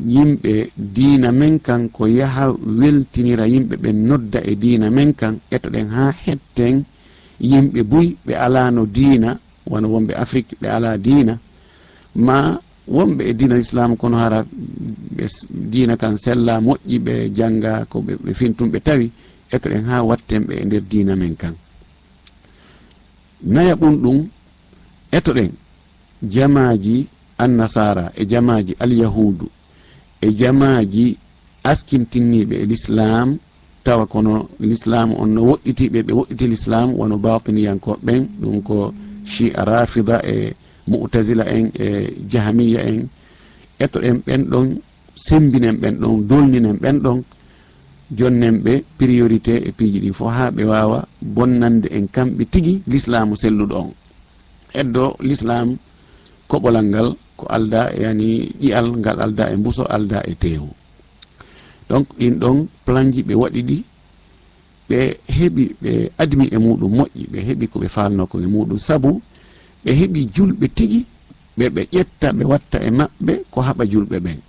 yimɓe 0.07 0.69
diina 0.77 1.31
men 1.31 1.59
kan 1.59 1.89
ko 1.89 2.05
yaha 2.07 2.51
weltinira 2.79 3.47
yimɓe 3.47 3.75
ɓe 3.77 3.91
nodda 3.93 4.39
e 4.43 4.55
diina 4.55 4.89
men 4.89 5.13
kan 5.13 5.39
etoɗen 5.51 5.87
ha 5.87 6.11
hetten 6.23 6.83
yimɓe 7.39 7.83
buy 7.83 8.15
ɓe 8.25 8.33
alano 8.35 8.85
diina 8.85 9.39
wona 9.69 9.87
wonɓe 9.87 10.13
afrique 10.15 10.55
ɓe 10.61 10.67
ala 10.69 10.97
diina 10.97 11.39
ma 12.15 12.59
wonɓe 12.87 13.21
e 13.29 13.33
diina 13.33 13.55
l'islam 13.55 13.95
kono 13.97 14.17
hara 14.17 14.45
ɓe 15.17 15.25
diina 15.71 15.97
kan 15.97 16.17
sella 16.17 16.59
moƴƴi 16.61 16.99
ɓe 16.99 17.13
janga 17.35 17.85
ko 17.89 18.01
ɓe 18.01 18.33
fintum 18.33 18.71
tawi 18.83 19.11
e 19.51 19.57
ɗen 19.57 19.85
ha 19.85 20.03
watten 20.03 20.43
ɓe 20.47 20.53
e 20.61 20.65
nder 20.65 20.81
diina 20.81 21.15
men 21.15 21.35
kan 21.35 21.55
naya 23.43 23.75
ɓum 23.75 23.95
ɗum 24.01 24.27
eto 25.11 25.33
ɗen 25.33 25.51
jamaji 26.21 27.07
annasara 27.37 28.11
e 28.15 28.25
jamaji 28.25 28.75
alyahudu 28.79 29.49
e 30.21 30.31
jamaji 30.39 31.17
askintinniɓe 31.63 32.55
e 32.63 32.65
l'islam 32.65 33.37
tawa 33.83 34.05
kono 34.05 34.49
l'islam 34.59 35.13
on 35.17 35.27
no 35.33 35.41
woɗɗitiɓe 35.49 35.99
ɓe 36.03 36.13
woɗɗiti 36.13 36.47
l'islam 36.47 36.93
wono 36.99 37.17
batiniyankoɓen 37.17 38.27
ɗum 38.41 38.61
ko 38.61 38.75
mm 38.91 38.97
-hmm. 38.97 39.04
shi'a 39.25 39.65
rafida 39.65 40.21
e 40.23 40.53
mu'tazila 40.87 41.45
en 41.49 41.71
e 41.73 41.87
jahamiya 42.31 42.81
en 42.89 43.07
etoɗen 43.79 44.21
ɓen 44.25 44.41
ɗon 44.51 44.67
sembinen 45.27 45.75
ɓen 45.81 45.95
ɗon 46.01 46.27
dolninen 46.29 46.77
ɓen 46.81 46.99
ɗon 47.03 47.23
jonnen 48.17 48.61
ɓe 48.63 48.83
priorité 48.97 49.53
e 49.67 49.71
piiji 49.71 49.99
ɗi 49.99 50.11
fof 50.13 50.31
ha 50.37 50.51
ɓe 50.51 50.63
wawa 50.63 51.07
bonnande 51.21 51.87
en 51.91 52.07
kamɓe 52.07 52.45
tigui 52.51 52.81
l'islamu 52.87 53.35
selluɗo 53.35 53.75
on. 53.75 53.91
Eddo 54.73 55.15
l'islam 55.19 55.77
koɓolal 56.49 56.85
ngal 56.85 57.09
ko 57.37 57.45
alda 57.49 57.91
yani 58.01 58.53
ƴiyal 58.61 58.87
ngal 58.97 59.17
alda 59.21 59.51
e 59.51 59.55
mbuso 59.57 59.83
alda 59.95 60.21
e 60.27 60.35
teewu. 60.35 60.69
Donc 61.89 62.07
ɗin 62.19 62.35
ɗon 62.39 62.67
plan 62.85 63.11
ji 63.13 63.23
ɓe 63.23 63.33
waɗi 63.35 63.61
ɗi 63.63 63.83
ɓe 64.89 65.17
heɓi 65.37 65.63
ɓe 65.81 65.91
admi 66.17 66.45
e 66.51 66.57
muɗum 66.57 66.91
moƴƴi 66.97 67.23
ɓe 67.31 67.39
heɓi 67.47 67.65
koɓe 67.67 67.87
falno 67.95 68.25
ko 68.27 68.39
e 68.39 68.45
muɗum 68.45 68.79
saabu 68.79 69.21
ɓe 69.83 69.91
heɓi 69.99 70.19
julɓe 70.35 70.67
tigi 70.75 71.05
ɓe 71.57 71.65
ɓe 71.75 71.81
ƴetta 71.93 72.27
ɓe 72.37 72.43
watta 72.51 72.77
e 72.87 72.89
maɓɓe 72.91 73.33
ko 73.51 73.61
haɓa 73.61 73.83
julɓe 73.91 74.19
ɓen. 74.19 74.39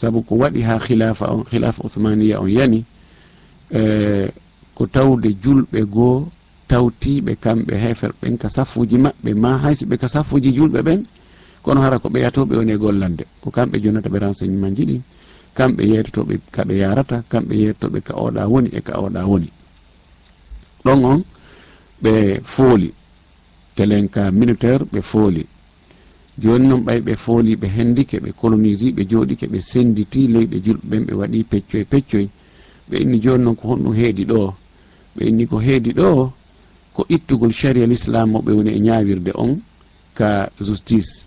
Saabu 0.00 0.22
ko 0.22 0.34
waɗi 0.36 0.60
ha 0.62 0.78
khilafa 0.78 1.26
on 1.32 1.44
khilafa 1.44 1.82
ousmaniya 1.84 2.40
on 2.40 2.48
yani 2.48 2.84
e, 3.70 4.28
ko 4.74 4.86
tawde 4.86 5.28
julɓe 5.42 5.80
goo 5.94 6.28
tawtiɓe 6.68 7.36
kamɓe 7.40 7.74
hefer 7.76 8.12
ɓen 8.22 8.36
ka 8.38 8.48
safuji 8.48 8.96
maɓɓe 8.98 9.34
ma 9.34 9.58
haysiɓe 9.58 9.96
ka 9.98 10.08
safuji 10.08 10.52
julɓe 10.52 10.82
ɓen 10.82 11.04
kono 11.62 11.80
hara 11.80 11.98
ko 11.98 12.08
ɓeyatoɓe 12.08 12.56
woni 12.56 12.72
e 12.72 12.76
gollande. 12.78 13.24
Ko 13.42 13.50
kamɓe 13.50 13.80
jonata 13.82 14.08
ɓe 14.08 14.18
renseignement 14.18 14.74
ji 14.76 14.84
ɗin 14.84 15.02
kamɓe 15.56 15.82
yeetotoɓe 15.92 16.34
kaɓe 16.54 16.74
yarata 16.82 17.16
kamɓe 17.30 17.54
yeetotoɓe 17.62 17.98
ka 18.06 18.12
oɗa 18.24 18.42
woni 18.52 18.68
e 18.78 18.80
ka 18.86 18.92
oɗa 19.04 19.20
woni. 19.30 19.48
Ɗon 20.84 21.04
on 21.04 21.20
ɓe 22.02 22.40
fooli. 22.54 22.88
Telenka 23.76 24.30
militaire 24.30 24.84
ɓe 24.92 25.00
fooli. 25.10 25.46
Joni 26.42 26.66
noon 26.68 26.82
ɓay 26.86 27.00
ɓe 27.00 27.16
fooli 27.24 27.56
ɓe 27.56 27.66
hendike 27.76 28.16
ɓe 28.24 28.30
colonisi 28.40 28.92
ɓe 28.92 29.02
jooɗike 29.10 29.46
ɓe 29.52 29.60
senditi 29.70 30.26
leyɗe 30.28 30.56
julɓe 30.64 30.86
ɓen 30.90 31.02
ɓe 31.06 31.14
waɗi 31.20 31.44
peccoy 31.50 31.84
peccoy. 31.84 32.28
Ɓe 32.88 32.96
inni 33.02 33.18
joni 33.24 33.44
noon 33.44 33.56
ko 33.56 33.68
honɗum 33.68 33.94
heedi 33.94 34.24
ɗo. 34.24 34.54
Ɓe 35.16 35.22
inni 35.28 35.46
ko 35.46 35.56
heedi 35.58 35.92
ɗo 35.92 36.32
ko 36.94 37.04
ittugol 37.08 37.52
sharia 37.52 37.86
l'islam 37.86 38.28
islam 38.30 38.44
ɓe 38.44 38.52
woni 38.56 38.70
e 38.76 38.80
ñawirde 38.80 39.32
on 39.34 39.60
ka 40.14 40.48
justice. 40.60 41.25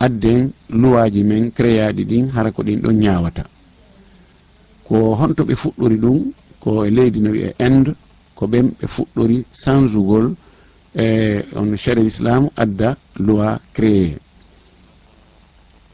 adden 0.00 0.50
luwaji 0.70 1.22
men 1.24 1.50
créaɗi 1.52 2.04
ɗin 2.04 2.30
hara 2.34 2.50
ko 2.52 2.62
ɗin 2.62 2.80
ɗon 2.80 2.96
ñawata 3.02 3.44
ko 4.86 5.14
honto 5.14 5.44
ɓe 5.44 5.54
fuɗɗori 5.62 5.96
ɗum 5.96 6.18
ko 6.60 6.84
e 6.84 6.90
leydi 6.90 7.20
no 7.20 7.30
wiye 7.30 7.54
inde 7.66 7.92
ko 8.34 8.46
ɓen 8.46 8.66
ɓe 8.78 8.86
fuɗɗori 8.94 9.44
changegol 9.62 10.34
e 10.94 11.06
on 11.54 11.76
chari 11.76 12.02
l'islam 12.02 12.48
adda 12.56 12.96
loi 13.26 13.58
créé 13.74 14.16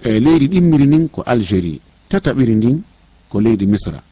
e 0.04 0.20
leydi 0.20 0.46
ɗimmiri 0.48 0.86
ndin 0.86 1.08
ko 1.08 1.22
algérie 1.26 1.80
tataɓiri 2.08 2.54
ndin 2.54 2.82
ko 3.28 3.40
leydi 3.40 3.66
misra. 3.66 4.02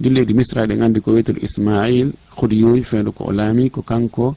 Ndin 0.00 0.14
leydi 0.14 0.34
misra 0.34 0.66
ɗen 0.66 0.82
andi 0.82 1.00
ko 1.00 1.12
wiyetol 1.12 1.38
ismail 1.42 2.12
hodiyoy 2.36 2.82
feedo 2.82 3.12
ko 3.12 3.24
o 3.24 3.32
laami 3.32 3.70
ko 3.70 3.82
kanko 3.82 4.34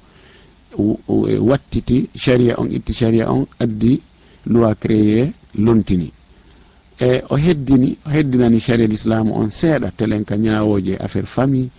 e 0.78 1.38
wattiti 1.40 2.10
sharia 2.16 2.56
on 2.60 2.68
itti 2.72 2.94
sharia 2.94 3.32
on 3.32 3.46
addi 3.60 4.02
loi 4.46 4.76
créé 4.80 5.34
lontini. 5.56 6.12
E 7.00 7.24
o 7.30 7.36
heddini 7.38 7.98
o 8.06 8.10
heddinani 8.10 8.60
chariat 8.60 8.90
l'islamu 8.90 9.32
on 9.34 9.50
seeɗa 9.50 9.92
telen 9.98 10.24
ka 10.26 10.36
ñawoje 10.38 10.96
affaire 11.00 11.28
famille 11.28 11.70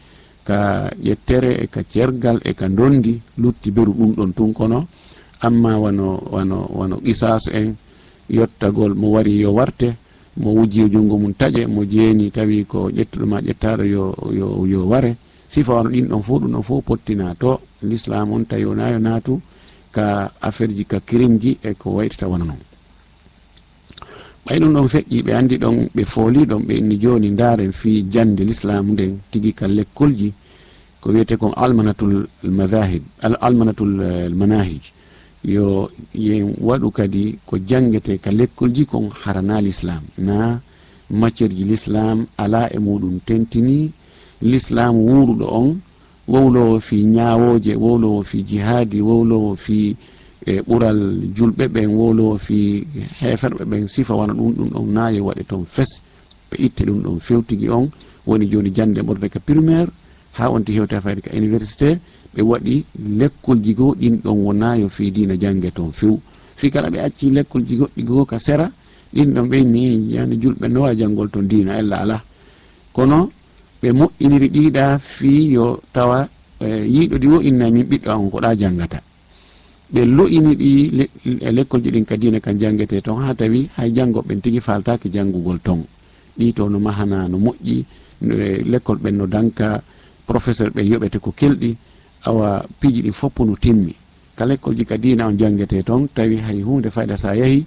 ka 0.44 0.90
ƴettere 1.02 1.50
e 1.62 1.66
ka 1.66 1.82
cergal 1.92 2.40
e 2.44 2.54
ka 2.54 2.68
dondi 2.68 3.20
lutti 3.36 3.70
beru 3.70 3.92
ɗum 3.92 4.12
ɗon 4.14 4.32
tun 4.32 4.52
kono. 4.52 4.86
Amma 5.40 5.78
wano 5.78 6.20
wano 6.32 6.68
wano 6.72 6.96
qisas 7.00 7.42
en 7.52 7.74
yottagol 8.28 8.94
mo 8.94 9.08
wari 9.10 9.40
yo 9.40 9.52
warte 9.52 9.96
mo 10.36 10.50
wujji 10.52 10.88
junngo 10.90 11.18
mum 11.18 11.32
taƴe 11.34 11.66
mo 11.66 11.84
jeeni 11.84 12.30
tawi 12.30 12.64
ko 12.64 12.90
ƴettuɗoma 12.90 13.40
ƴettaɗo 13.40 13.84
yo 13.84 14.14
yo 14.32 14.66
yo 14.66 14.86
ware. 14.86 15.16
Sifa 15.50 15.74
wano 15.74 15.90
ɗin 15.90 16.08
ɗon 16.08 16.22
fo 16.22 16.38
ɗum 16.38 16.50
ɗon 16.52 16.62
fof 16.62 16.84
pottina 16.84 17.34
to 17.38 17.60
l'islam 17.82 18.32
on 18.32 18.44
tawi 18.46 18.64
wona 18.64 18.90
yo 18.90 18.98
naatu. 18.98 19.40
ka 19.92 20.32
affaire 20.40 20.72
ji 20.76 20.84
ka 20.84 20.98
crime 21.00 21.38
ji 21.38 21.58
e 21.62 21.74
ko 21.74 21.90
waytata 21.96 22.28
wona 22.28 22.44
noon 22.44 22.62
ɓay 24.46 24.58
ɗum 24.60 24.72
ɗon 24.74 24.88
feƴƴi 24.88 25.22
ɓe 25.26 25.32
anndi 25.34 25.56
ɗon 25.58 25.76
ɓe 25.94 26.02
fooli 26.12 26.46
ɗon 26.46 26.62
ɓe 26.66 26.74
inni 26.80 26.96
jooni 27.02 27.28
ndaaren 27.30 27.72
fi 27.72 28.04
jannde 28.12 28.40
l'islam 28.48 28.84
nden 28.92 29.18
tigi 29.30 29.52
ka 29.52 29.66
l'école 29.68 30.14
ji 30.16 30.32
ko 31.00 31.10
wiyete 31.12 31.36
kon 31.36 31.52
almanatul 31.56 32.26
madahib 32.42 33.02
almanatul 33.20 33.92
eh, 34.02 34.28
manahij. 34.28 34.82
Yo 35.44 35.90
yen 36.14 36.54
waɗu 36.60 36.90
kadi 36.90 37.38
ko 37.46 37.56
janngete 37.68 38.18
ka 38.20 38.30
l'école 38.30 38.72
ji 38.74 38.84
kon 38.86 39.08
harana 39.24 39.60
l'islam 39.60 40.02
na 40.18 40.60
matiére 41.10 41.54
ji 41.56 41.64
l'islam 41.64 42.26
ala 42.36 42.68
e 42.74 42.78
muɗum 42.78 43.20
tentini 43.26 43.90
l'islam 44.42 44.94
wuuruɗo 44.96 45.46
on 45.60 45.76
wowlowo 46.32 46.80
fi 46.80 46.96
ñawoje 47.16 47.72
wowlowo 47.84 48.22
fi 48.22 48.38
jihadi 48.48 48.98
wowlowo 49.08 49.56
fi 49.64 49.96
e 50.46 50.60
ɓural 50.68 50.98
julɓe 51.36 51.64
ɓen 51.74 51.88
wowlowo 51.98 52.38
fi 52.46 52.58
heferɓe 53.20 53.64
ɓen 53.70 53.88
sifa 53.88 54.14
wona 54.14 54.32
ɗum 54.38 54.52
ɗum 54.56 54.68
ɗon 54.74 54.86
naayo 54.94 55.16
e 55.18 55.20
waɗe 55.28 55.42
toon 55.50 55.64
fes 55.74 55.90
ɓe 56.50 56.56
itte 56.66 56.82
ɗum 56.86 57.02
ɗon 57.02 57.18
fewtigi 57.20 57.68
on. 57.68 57.90
Woni 58.26 58.46
joni 58.50 58.70
jande 58.74 59.00
ɓorde 59.02 59.28
ka 59.28 59.40
primaire 59.40 59.88
ha 60.32 60.50
wonti 60.50 60.72
hewta 60.72 61.00
fayde 61.00 61.20
ka 61.20 61.30
université 61.36 61.98
ɓe 62.34 62.42
waɗi 62.42 62.84
lekkolji 63.18 63.74
goo 63.74 63.94
ɗin 63.94 64.20
ɗon 64.24 64.38
wonayo 64.44 64.88
fi 64.88 65.10
dina 65.10 65.36
jangge 65.36 65.70
toon 65.74 65.92
few. 65.92 66.20
Fi 66.56 66.70
kala 66.70 66.90
ɓe 66.90 66.98
acci 67.00 67.30
lekkolji 67.30 67.76
goɗɗi 67.76 68.02
goo 68.04 68.24
ka 68.24 68.38
sera 68.38 68.70
ɗin 69.12 69.32
ɗon 69.34 69.48
ɓeyni 69.48 70.12
yani 70.14 70.36
julɓe 70.40 70.68
no 70.68 70.80
wawi 70.82 70.96
janggol 70.98 71.28
toon 71.30 71.42
dina 71.48 71.78
ella 71.78 71.96
ala. 72.02 72.22
Kono 72.92 73.30
ɓe 73.82 73.92
moƴƴiniri 73.92 74.48
ɗiɗa 74.48 74.98
fii 75.16 75.52
yo 75.52 75.80
tawa 75.92 76.28
e, 76.60 76.66
yiiɗo 76.84 77.16
ɗi 77.18 77.28
o 77.28 77.40
innamin 77.40 77.84
ɓiɗɗo 77.88 78.10
an 78.10 78.30
koɗa 78.30 78.54
janggata 78.56 79.00
ɓe 79.92 80.04
lo'ini 80.04 80.54
ɗi 80.56 80.70
l'école 81.56 81.82
ji 81.82 81.88
e, 81.88 81.92
ɗin 81.92 82.04
ka 82.04 82.16
dina 82.16 82.40
kan 82.40 82.58
janggete 82.60 83.00
toon 83.02 83.22
ha 83.22 83.34
tawi 83.34 83.68
hay 83.76 83.90
janggoɓen 83.94 84.40
tigui 84.40 84.60
faltaki 84.60 85.08
janggugol 85.10 85.58
ton 85.60 85.84
ɗi 86.38 86.52
to 86.52 86.68
no 86.68 86.78
mahana 86.78 87.26
no 87.28 87.38
moƴƴi 87.38 87.84
e, 88.22 88.62
l'école 88.70 88.98
ɓen 89.02 89.16
no 89.16 89.26
danka 89.26 89.82
professeur 90.26 90.70
ɓen 90.70 90.86
yoɓete 90.86 91.18
ko 91.18 91.32
kelɗi 91.32 91.76
awa 92.24 92.66
piiji 92.80 93.02
ɗin 93.02 93.12
foppo 93.12 93.44
no 93.44 93.56
timmi. 93.56 93.94
Kala 94.36 94.54
école 94.54 94.76
ji 94.76 94.84
ka 94.84 94.96
dina 94.98 95.26
on 95.26 95.38
janggete 95.38 95.82
toon 95.84 96.06
tawi 96.14 96.36
hay 96.36 96.60
hunde 96.62 96.90
fayda 96.90 97.16
sa 97.16 97.34
yaahi 97.34 97.64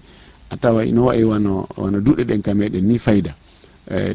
a 0.50 0.58
tawa 0.58 0.86
no 0.86 1.06
wayi 1.06 1.24
wano 1.24 1.68
wano 1.76 2.00
duuɗe 2.00 2.24
ɗen 2.24 2.42
ka 2.42 2.54
meɗen 2.54 2.86
ni 2.86 3.00
fayda. 3.00 3.36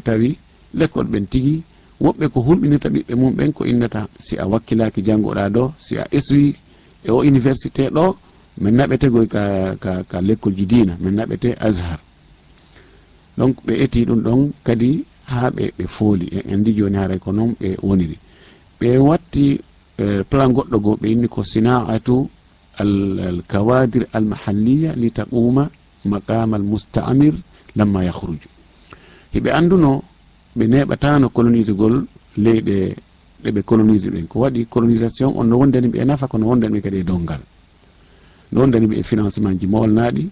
Tawi 0.03 0.37
l'école 0.73 1.07
ɓen 1.07 1.27
tigui 1.27 1.63
woɓɓe 2.01 2.25
ko 2.33 2.39
hulɓinirta 2.41 2.89
ɓiɓɓe 2.89 3.13
mum 3.15 3.33
ɓen 3.35 3.51
ko 3.53 3.65
innata 3.65 4.07
si 4.27 4.37
a 4.37 4.45
wakkilaki 4.47 5.01
janngoɗa 5.07 5.49
ɗo 5.55 5.73
si 5.85 5.97
a 5.97 6.05
eswi 6.11 6.55
e 7.03 7.11
o 7.11 7.19
université 7.23 7.89
ɗo 7.89 8.15
min 8.61 8.75
naɓete 8.75 9.07
goy 9.09 9.27
ka 9.27 9.75
ka 9.83 10.03
ka 10.03 10.21
l'école 10.21 10.55
ji 10.57 10.65
dina 10.65 10.97
min 10.99 11.15
naɓete 11.15 11.55
ashar 11.59 11.99
donc 13.37 13.55
ɓe 13.65 13.73
eti 13.83 14.05
ɗum 14.05 14.19
ɗon 14.23 14.51
kadi 14.63 15.05
ha 15.25 15.49
ɓe 15.55 15.63
ɓe 15.77 15.83
fooli 15.95 16.27
e 16.31 16.39
en 16.47 16.53
andi 16.53 16.73
joni 16.77 16.97
haray 16.97 17.19
ko 17.19 17.31
noon 17.31 17.55
ɓe 17.59 17.77
woniri. 17.87 18.17
Ɓe 18.79 18.97
watti 18.97 19.61
e 19.97 20.23
plan 20.29 20.49
goɗɗo 20.53 20.77
goo 20.83 20.95
ɓe 21.01 21.07
inni 21.11 21.27
ko 21.27 21.43
sinaatu 21.43 22.29
al 22.77 23.41
kawadir 23.47 24.07
al 24.13 24.25
mahalliya 24.25 24.95
li 24.95 25.11
taquma 25.11 25.69
maqama 26.05 26.55
al 26.57 26.63
mustaamir 26.63 27.33
lamma 27.75 28.03
yahruju 28.05 28.47
hiɓe 29.33 29.49
anduno 29.51 30.03
ɓe 30.59 30.65
neɓatano 30.67 31.29
colonise 31.29 31.71
gol 31.73 31.95
leyɗe 32.37 32.95
ɗeɓe 33.43 33.61
colonise 33.63 34.09
ɗen 34.13 34.27
ko 34.27 34.39
waɗi 34.43 34.65
colonisation 34.69 35.31
on 35.35 35.45
no 35.47 35.57
wondani 35.57 35.87
ɓe 35.87 35.97
e 36.01 36.05
nafa 36.05 36.27
kono 36.27 36.45
wondani 36.47 36.73
ɓe 36.75 36.81
kadi 36.81 36.97
e 36.97 37.03
dongal. 37.03 37.39
No 38.51 38.61
wondani 38.61 38.87
ɓe 38.87 38.95
e 38.99 39.03
financement 39.03 39.55
ji 39.59 39.67
molnaɗi. 39.67 40.29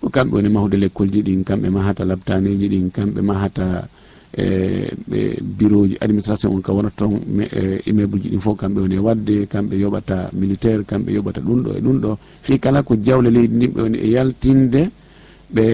Ko 0.00 0.08
kamɓe 0.10 0.32
woni 0.34 0.48
mahude 0.48 0.74
l' 0.76 0.90
ji 1.12 1.22
ɗin 1.22 1.44
kamɓe 1.44 1.68
mahata 1.70 2.04
labtaneji 2.04 2.68
ɗin 2.68 2.90
kamɓe 2.90 3.20
mahata 3.22 3.88
e 4.36 4.90
ɓe 5.10 5.20
bureau 5.58 5.86
ji 5.86 5.96
administration 6.00 6.50
on 6.52 6.60
ka 6.62 6.72
wonata 6.72 6.96
toon 6.96 7.14
e, 7.40 7.80
immeuble 7.86 8.20
ji 8.22 8.28
ɗin 8.30 8.40
fof 8.40 8.56
kamɓe 8.58 8.80
woni 8.80 8.94
e 8.96 8.98
wadde 8.98 9.46
kamɓe 9.46 9.74
yoɓata 9.78 10.30
militaire 10.32 10.82
kamɓe 10.84 11.10
yoɓata 11.12 11.40
ɗum 11.40 11.62
ɗo 11.62 11.70
e 11.76 11.80
ɗum 11.80 11.98
ɗo. 12.00 12.18
Fi 12.42 12.58
kala 12.58 12.82
ko 12.82 12.94
jawle 12.96 13.30
leydi 13.30 13.54
ndin 13.56 13.70
ɓe 13.74 13.80
woni 13.82 13.98
e 13.98 14.08
yaltinde 14.10 14.90
ɓe 15.54 15.64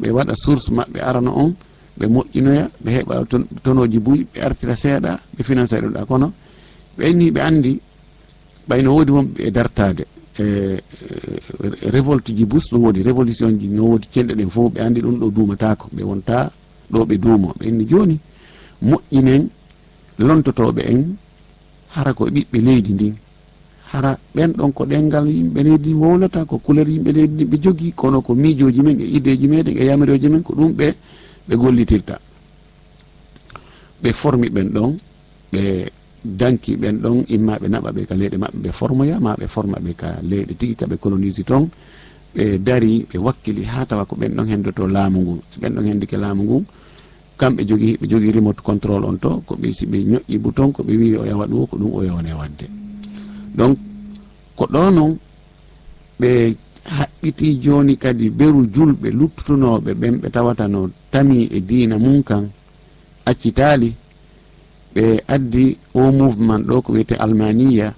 ɓe 0.00 0.08
waɗa 0.10 0.34
source 0.44 0.68
maɓɓe 0.70 1.00
arana 1.00 1.30
on 1.30 1.54
ɓe 1.98 2.06
moƴƴinoya 2.06 2.70
ɓe 2.84 2.90
heɓa 2.90 3.24
tonoji 3.62 3.98
buy 3.98 4.26
ɓe 4.32 4.40
artira 4.40 4.76
seeɗa 4.76 5.20
ɓe 5.36 5.42
financé 5.44 5.80
ɗum 5.80 5.92
ɗa 5.92 6.04
kono. 6.04 6.32
Ɓe 6.96 7.04
anni 7.06 7.30
ɓe 7.30 7.40
andi 7.40 7.80
ɓayno 8.68 8.90
woodi 8.94 9.10
wonɓe 9.12 9.42
e 9.46 9.50
dartade 9.50 10.06
e, 10.38 10.44
e 10.44 11.90
révolte 11.90 12.34
ji 12.34 12.44
bus 12.44 12.70
no 12.72 12.78
woodi 12.78 13.02
révolution 13.02 13.58
ji 13.58 13.68
no 13.68 13.84
woodi 13.84 14.06
celɗe 14.12 14.34
ɗen 14.34 14.50
fof 14.50 14.72
ɓe 14.72 14.80
andi 14.80 15.00
ɗum 15.00 15.18
ɗo 15.18 15.30
duumatako 15.30 15.88
ɓe 15.92 16.02
wonta 16.02 16.50
ɗo 16.90 17.04
ɓe 17.04 17.18
duumo. 17.18 17.54
Ɓe 17.58 17.68
anni 17.68 17.86
joni 17.88 18.18
moƴƴinen 18.82 19.48
lontotoɓe 20.18 20.82
en 20.92 21.16
hara 21.94 22.12
ko 22.12 22.26
ɓiɓɓe 22.26 22.58
leydi 22.60 22.92
ndin. 22.92 23.14
Hara 23.92 24.18
ɓen 24.34 24.52
ɗon 24.52 24.72
ko 24.72 24.84
ɗengal 24.84 25.26
yimɓe 25.28 25.62
leydi 25.62 25.94
wowlata 25.94 26.44
ko 26.44 26.58
couleur 26.58 26.88
yimɓe 26.88 27.12
leydi 27.12 27.34
ndi 27.34 27.44
ɓe 27.44 27.56
jogui 27.62 27.92
kono 27.92 28.20
ko 28.20 28.34
miijoji 28.34 28.82
men 28.82 29.00
e 29.00 29.04
ideji 29.16 29.48
meɗen 29.48 29.76
e 29.78 29.84
yamiroje 29.86 30.28
men 30.28 30.42
ko 30.42 30.52
ɗum 30.54 30.72
ɓe 30.72 30.94
ɓe 31.48 31.54
gollitirta. 31.56 32.18
Ɓe 34.02 34.12
formi 34.20 34.48
ɓen 34.50 34.68
ɗon 34.74 34.98
ɓe 35.52 35.62
danki 36.24 36.76
ɓen 36.76 36.98
ɗon 37.02 37.24
imma 37.28 37.58
ɓe 37.60 37.68
naɓa 37.68 37.90
ɓe 37.92 38.06
ka 38.08 38.14
leyɗe 38.14 38.36
maɓɓe 38.36 38.58
ɓe 38.64 38.70
formoya 38.78 39.20
ma 39.20 39.34
ɓe 39.38 39.46
forma 39.48 39.78
ɓe 39.84 39.92
ka 39.94 40.08
leyɗe 40.22 40.54
tigi 40.58 40.74
ka 40.74 40.86
ɓe 40.86 40.96
colonise 40.98 41.42
toon 41.44 41.68
ɓe 42.34 42.58
dari 42.58 43.06
ɓe 43.10 43.18
wakkili 43.18 43.62
ha 43.64 43.86
tawa 43.86 44.04
ko 44.04 44.16
ɓen 44.16 44.34
ɗon 44.36 44.46
hendoto 44.48 44.86
laamu 44.86 45.20
ngu. 45.20 45.34
So 45.50 45.60
ɓen 45.60 45.72
ɗon 45.74 45.86
hendike 45.86 46.16
laamu 46.16 46.42
ngu 46.42 46.64
kamɓe 47.38 47.64
jogi 47.68 47.96
ɓe 48.00 48.06
jogi 48.08 48.30
remote 48.32 48.60
control 48.62 49.04
on 49.04 49.18
to 49.18 49.42
koɓe 49.46 49.68
ɓe 49.90 49.98
ñoƴƴi 50.10 50.38
bouton 50.38 50.72
koɓe 50.72 50.92
wi 50.96 51.16
o 51.16 51.24
yawa 51.24 51.46
ɗum 51.46 51.66
ko 51.66 51.76
ɗum 51.76 51.90
o 51.94 52.02
yawne 52.02 52.32
wadde. 52.34 52.66
Donc 53.54 53.78
ko 54.56 54.66
ɗo 54.66 54.90
noon 54.90 55.16
ɓe 56.20 56.56
haɓɓiti 56.84 57.60
joni 57.62 57.96
kadi 57.96 58.30
beru 58.30 58.66
julɓe 58.74 59.10
luttutunoɓe 59.10 59.94
ɓen 59.94 60.20
ɓe 60.20 60.28
tawata 60.30 60.66
no 60.68 60.90
tami 61.16 61.48
e 61.50 61.60
dina 61.60 61.96
mum 61.98 62.22
kan 62.22 62.44
accitali 63.24 63.90
ɓe 64.94 65.04
addi 65.34 65.64
o 65.94 66.12
mouvement 66.18 66.62
ɗo 66.68 66.76
ko 66.84 66.92
wiyete 66.92 67.14
almaniya 67.24 67.88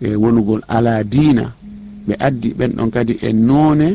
e 0.00 0.08
wonugol 0.22 0.60
ala 0.76 0.92
dina 1.12 1.44
ɓe 2.06 2.14
addi 2.26 2.48
ɓen 2.58 2.72
ɗon 2.76 2.90
kadi 2.94 3.14
e 3.22 3.32
noone 3.32 3.88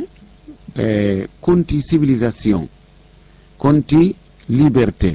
e 0.85 1.27
conti 1.45 1.77
civilisation 1.89 2.63
conti 3.63 4.15
liberté 4.49 5.11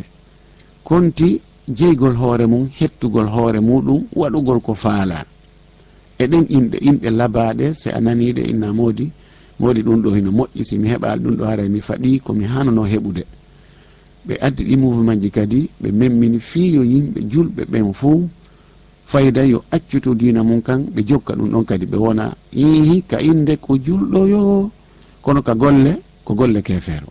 conti 0.89 1.41
jeygol 1.79 2.15
hoore 2.21 2.47
mum 2.47 2.65
hettugol 2.79 3.27
hoore 3.35 3.61
muɗum 3.61 4.01
waɗugol 4.21 4.61
ko 4.67 4.75
faala. 4.75 5.19
Eɗen 6.23 6.45
inɗe 6.57 6.77
inɗe 6.89 7.09
labaɗe 7.19 7.75
se 7.83 7.89
a 7.91 8.01
naniɗe 8.01 8.43
inna 8.51 8.73
moodi 8.73 9.07
moodi 9.61 9.83
ɗum 9.83 10.03
ɗo 10.03 10.11
hino 10.15 10.31
moƴƴi 10.39 10.65
si 10.69 10.79
mi 10.79 10.89
heɓali 10.89 11.23
ɗum 11.25 11.35
ɗo 11.37 11.45
haara 11.45 11.69
mi 11.69 11.81
faɗi 11.81 12.21
komi 12.21 12.45
hanano 12.45 12.83
heɓude. 12.85 13.25
ɓe 14.27 14.35
addi 14.41 14.65
ɗi 14.65 14.77
mouvement 14.77 15.21
ji 15.23 15.31
kadi 15.31 15.71
ɓe 15.81 15.91
memmini 15.93 16.39
fii 16.41 16.75
yo 16.75 16.83
yimɓe 16.85 17.21
julɓe 17.31 17.63
ɓen 17.71 17.93
fof 17.95 18.21
fayda 19.07 19.45
yo 19.45 19.65
accuto 19.71 20.15
dina 20.15 20.43
mum 20.43 20.63
kan 20.63 20.81
ɓe 20.95 21.03
jokka 21.09 21.35
ɗum 21.35 21.51
ɗon 21.51 21.65
kadi 21.65 21.87
ɓe 21.87 21.97
wona 21.97 22.35
yeehi 22.53 23.03
ka 23.03 23.21
inde 23.21 23.57
ko 23.57 23.77
julɗo 23.77 24.27
yo 24.29 24.71
kono 25.23 25.43
ka 25.43 25.55
golle 25.55 25.93
ko 26.25 26.35
golle 26.35 26.63
kefeero 26.63 27.09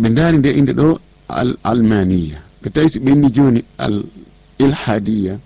ɓe 0.00 0.08
ndaari 0.08 0.38
nde 0.38 0.50
inde 0.58 0.72
ɗo 0.72 0.98
al 1.28 1.56
almaniya. 1.64 2.38
Ɓe 2.62 2.70
tawi 2.70 2.90
so 2.90 3.00
ɓenni 3.00 3.32
jooni 3.34 3.64
al 3.78 4.04
ilhadiya 4.58 5.38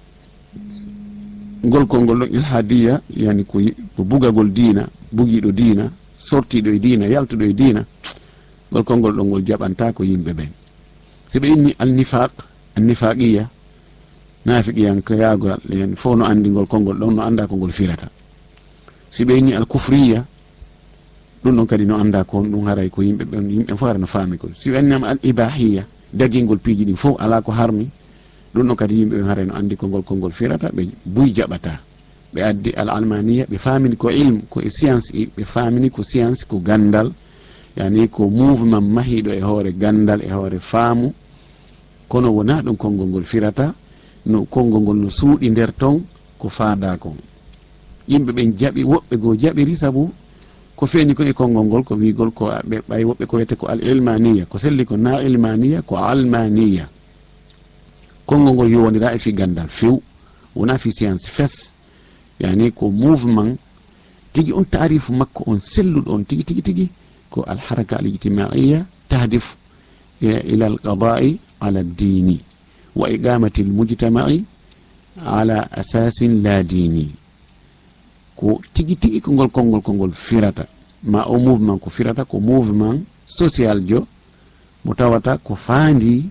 golkol 1.65 2.01
ngol 2.03 2.19
ɗon 2.19 2.31
ilhadiya 2.37 3.01
yani 3.17 3.45
ko 3.45 3.61
ko 3.97 4.05
bugagol 4.05 4.51
diina 4.53 4.89
bugiiɗo 5.13 5.53
diina 5.53 5.91
sortiiɗo 6.29 6.71
e 6.71 6.79
diina 6.79 7.07
yaltuɗo 7.07 7.45
e 7.45 7.53
diina. 7.53 7.85
ɗon 8.73 8.83
konngol 8.85 9.13
ɗon 9.17 9.27
ngol 9.27 9.43
jaɓanta 9.47 9.93
ko 9.93 10.05
yimɓe 10.05 10.33
ɓen. 10.33 10.49
Si 11.31 11.39
ɓe 11.39 11.49
inni 11.49 11.75
alnifaq 11.79 12.33
annifaqiya 12.77 13.49
nafiqiyanko 14.47 15.15
yaagoal 15.15 15.61
yen 15.69 15.97
fof 15.97 16.17
no 16.17 16.25
anndi 16.25 16.49
ngol 16.49 16.67
konngol 16.67 16.97
ɗon 16.99 17.15
no 17.15 17.23
annda 17.23 17.47
ko 17.47 17.57
ngol 17.57 17.73
firata. 17.73 18.09
Si 19.11 19.25
ɓe 19.25 19.39
inni 19.39 19.53
alkufriya 19.55 20.25
ɗum 21.45 21.57
ɗon 21.57 21.67
kadi 21.67 21.85
no 21.87 21.97
annda 21.97 22.25
ko 22.25 22.43
ɗum 22.43 22.67
haray 22.67 22.89
ko 22.91 23.03
yimɓe 23.03 23.25
ɓen 23.25 23.51
yimɓe 23.51 23.71
fof 23.77 23.89
hara 23.89 23.99
no 23.99 24.07
faami 24.07 24.39
ko. 24.39 24.49
Si 24.55 24.71
wennama 24.71 25.09
al 25.09 25.19
ibahiya 25.23 25.85
dagingol 26.13 26.59
piiji 26.59 26.85
ɗin 26.85 26.97
fof 26.97 27.17
ala 27.19 27.43
ko 27.43 27.53
harmi 27.53 27.89
ɗum 28.55 28.67
ɗon 28.69 28.77
kadi 28.77 28.95
yimɓe 28.95 29.17
ɓen 29.17 29.27
haray 29.29 29.47
no 29.47 29.55
anndi 29.55 29.77
kongol 29.77 30.03
konngol 30.03 30.33
firata 30.33 30.71
ɓe 30.73 30.89
buy 31.07 31.33
jaɓata 31.35 31.81
ɓe 32.35 32.43
addi 32.43 32.71
al 32.77 32.89
almaniya 32.89 33.47
ɓe 33.51 33.59
faamini 33.59 33.97
ko 33.97 34.11
ilme 34.11 34.43
ko 34.49 34.61
e 34.61 34.71
science 34.71 35.11
ɓe 35.13 35.45
faamini 35.45 35.91
ko 35.91 36.03
science 36.03 36.45
ko 36.47 36.59
gandal 36.59 37.13
yani 37.77 38.09
ko 38.09 38.29
mouvement 38.29 38.81
mahiɗo 38.81 39.31
e 39.33 39.41
hoore 39.41 39.73
gandal 39.73 40.23
e 40.23 40.31
hoore 40.31 40.59
faamu. 40.61 41.13
Kono 42.09 42.31
wona 42.33 42.63
ɗum 42.63 42.77
konngol 42.77 43.09
ngol 43.09 43.25
firata 43.25 43.75
no 44.27 44.45
konngol 44.45 44.81
ngol 44.83 44.97
no 44.97 45.11
suuɗi 45.11 45.51
nder 45.51 45.73
ton 45.73 46.03
ko 46.39 46.49
faada 46.49 46.97
kon. 46.97 47.17
Yimɓe 48.09 48.33
ɓen 48.33 48.59
jaɓi 48.59 48.85
woɓɓe 48.85 49.17
goo 49.17 49.35
jaɓiri 49.35 49.77
sabu 49.77 50.11
ko 50.77 50.87
feeni 50.87 51.15
kon 51.15 51.27
e 51.27 51.33
konngol 51.33 51.67
ngol 51.67 51.85
ko 51.85 51.95
wigol 51.95 52.31
ko 52.33 52.51
ɓe 52.69 52.83
ɓay 52.89 53.05
woɓɓe 53.05 53.27
ko 53.27 53.37
wiyete 53.37 53.55
ko 53.57 53.67
al 53.67 53.81
ilmaniya 53.81 54.47
ko 54.47 54.59
selli 54.59 54.85
ko 54.85 54.97
na 54.97 55.23
ilmaniya 55.23 55.83
ko 55.83 55.97
almaniya 55.97 56.89
konngol 58.27 58.55
ngol 58.55 58.71
yowondira 58.73 59.15
e 59.15 59.19
fi 59.19 59.33
gandal 59.33 59.69
few 59.69 60.03
wona 60.57 60.79
fi 60.79 60.91
science 60.93 61.27
fes. 61.37 61.53
Yani 62.41 62.73
ko 62.73 62.91
mouvement 62.91 63.57
tigi 64.33 64.53
on 64.53 64.65
taarifu 64.65 65.13
makko 65.13 65.45
on 65.47 65.59
selluɗo 65.61 66.11
on 66.13 66.25
tigi 66.25 66.45
tigi 66.45 66.63
tigi. 66.63 66.91
ko 67.31 67.43
alharaka 67.43 67.97
al 67.99 68.07
ijtimaiya 68.07 68.87
tahdif 69.09 69.45
e, 70.23 70.29
ila 70.53 70.67
alqadai 70.67 71.39
ala 71.61 71.83
ddini 71.83 72.41
wa 72.97 73.11
iqamati 73.11 73.61
almujtamai 73.63 74.45
ala 75.25 75.73
asasin 75.73 76.43
la 76.43 76.63
dini. 76.63 77.15
Ko 78.37 78.61
tigi 78.75 78.97
tigi 78.97 79.21
kongol 79.21 79.51
konngol 79.51 79.83
konngol 79.83 80.13
firata. 80.29 80.67
Ma 81.03 81.25
o 81.27 81.39
mouvement 81.39 81.79
ko 81.79 81.91
firata 81.91 82.25
ko 82.25 82.41
mouvement 82.41 83.05
social 83.27 83.81
jo 83.87 84.07
mo 84.85 84.95
tawata 84.95 85.39
ko 85.39 85.55
faandi 85.55 86.29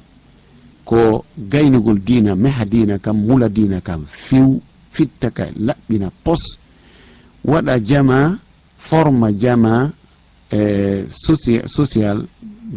ko 0.86 1.26
gaynugol 1.38 2.00
dina 2.02 2.36
meha 2.36 2.66
dina 2.66 2.98
kam 3.00 3.18
mula 3.18 3.50
dina 3.50 3.82
kam 3.82 4.06
few 4.28 4.62
fitta 4.92 5.30
ka 5.30 5.46
laɓɓina 5.56 6.10
pos 6.24 6.42
waɗa 7.46 7.80
jama 7.80 8.40
forma 8.90 9.32
jama 9.32 9.92
E 10.52 11.06
social 11.68 12.26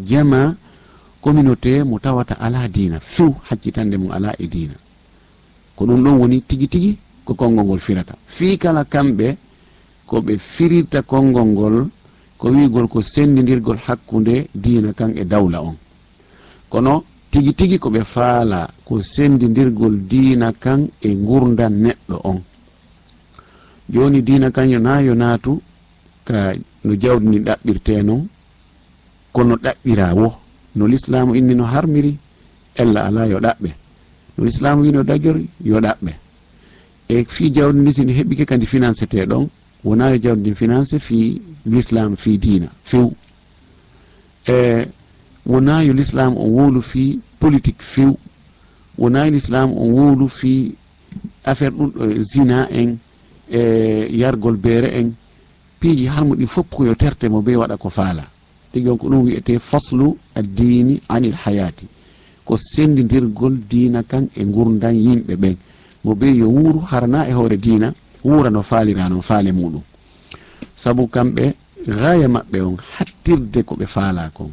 jama 0.06 0.56
communauté 1.20 1.82
mo 1.84 1.98
tawata 1.98 2.34
ala 2.38 2.68
dina 2.68 3.00
few 3.16 3.34
haccitande 3.48 3.96
mum 3.96 4.10
ala 4.10 4.34
e 4.38 4.46
dina 4.46 4.74
ko 5.76 5.86
ɗum 5.86 6.02
ɗon 6.04 6.18
woni 6.20 6.42
tigi 6.42 6.68
tigi 6.68 6.98
ko 7.24 7.34
konngol 7.34 7.64
ngol 7.64 7.80
firata. 7.80 8.14
Fii 8.36 8.58
kala 8.58 8.84
kamɓe 8.84 9.36
ko 10.06 10.20
ɓe 10.20 10.38
firirta 10.54 11.02
konngol 11.02 11.46
ngol 11.46 11.88
ko 12.38 12.48
wigol 12.50 12.88
ko 12.88 13.02
sendidirgol 13.02 13.78
hakkunde 13.86 14.48
dina 14.54 14.92
kan 14.92 15.12
e 15.16 15.24
dawla 15.24 15.62
on. 15.62 15.76
Kono 16.68 17.04
tigi 17.30 17.54
tigi 17.54 17.78
ko 17.78 17.88
ɓe 17.90 18.04
faala 18.04 18.70
ko 18.84 19.00
sendidirgol 19.02 20.06
dina 20.08 20.52
kan 20.52 20.88
e 21.00 21.14
gurdan 21.14 21.72
neɗɗo 21.72 22.20
on. 22.24 22.42
Joni 23.88 24.22
dina 24.22 24.50
kan 24.50 24.68
yo 24.68 24.78
na 24.78 25.00
yo 25.00 25.14
naatu 25.14 25.62
ka 26.24 26.54
no 26.84 26.94
jawdi 26.94 27.26
ndi 27.26 27.38
ɗaɓɓirte 27.38 28.02
noon 28.02 28.28
kono 29.32 29.56
ɗaɓɓira 29.56 30.14
wo. 30.14 30.34
No 30.74 30.86
l'islamu 30.86 31.34
inni 31.34 31.54
no 31.54 31.64
harmiri 31.64 32.16
ella 32.74 33.06
ala 33.06 33.26
yo 33.26 33.38
ɗaɓɓe. 33.38 33.70
No 34.38 34.44
l'islamu 34.44 34.82
wino 34.82 35.02
dagori 35.02 35.48
yo 35.64 35.80
ɗaɓɓe. 35.80 36.12
E 37.08 37.24
fi 37.24 37.50
jawdi 37.52 37.78
ndi 37.80 37.94
sini 37.94 38.12
heɓike 38.12 38.44
kadi 38.46 38.66
financé 38.66 39.06
te 39.06 39.26
ɗon 39.26 39.48
wona 39.84 40.10
yo 40.10 40.18
jawdi 40.18 40.40
ndin 40.40 40.54
financé 40.54 40.98
fi 41.00 41.40
l'islam 41.66 42.16
fi 42.16 42.38
dina 42.38 42.68
few 42.84 43.12
e 44.46 44.86
wona 45.46 45.82
yo 45.84 45.92
l'islam 45.92 46.36
on 46.36 46.50
wowlu 46.50 46.82
fi 46.82 47.20
politique 47.40 47.82
few 47.94 48.16
wona 48.98 49.24
yo 49.26 49.32
l'islam 49.32 49.72
on 49.76 49.90
wowlu 49.90 50.28
fi 50.28 50.74
affaire 51.44 51.72
ɗum 51.74 51.90
ɗo 51.90 52.22
zina 52.32 52.68
en 52.70 52.96
e 53.50 54.08
yargol 54.16 54.56
beere 54.56 54.88
en 55.00 55.12
piiji 55.82 56.06
harmo 56.06 56.34
ɗi 56.34 56.46
fof 56.46 56.66
koyo 56.70 56.94
terte 56.94 57.26
mo 57.28 57.42
be 57.42 57.56
waɗa 57.56 57.76
ko 57.76 57.88
faala. 57.90 58.24
Ɗigi 58.72 58.88
on 58.88 58.96
ko 58.98 59.08
ɗum 59.08 59.22
wiyete 59.26 59.58
faslu 59.58 60.16
addini 60.34 61.00
anil 61.08 61.34
hayati 61.34 61.86
ko 62.44 62.56
sendidirgol 62.56 63.54
dina 63.70 64.02
kan 64.02 64.28
e 64.36 64.44
gurdan 64.44 64.94
yimɓe 64.94 65.34
ɓen. 65.36 65.56
Mo 66.04 66.14
ɓe 66.14 66.26
yo 66.40 66.46
wuuru 66.48 66.80
harana 66.90 67.28
e 67.28 67.32
hoore 67.32 67.56
dina 67.56 67.92
wuura 68.24 68.50
no 68.50 68.62
faalira 68.62 69.08
noon 69.08 69.22
faale 69.22 69.50
muɗum. 69.52 69.82
Sabu 70.82 71.06
kamɓe 71.08 71.54
gaya 71.86 72.28
maɓɓe 72.28 72.60
on 72.60 72.76
hattirde 72.96 73.62
ko 73.64 73.74
ɓe 73.74 73.86
faala 73.86 74.30
kon 74.34 74.50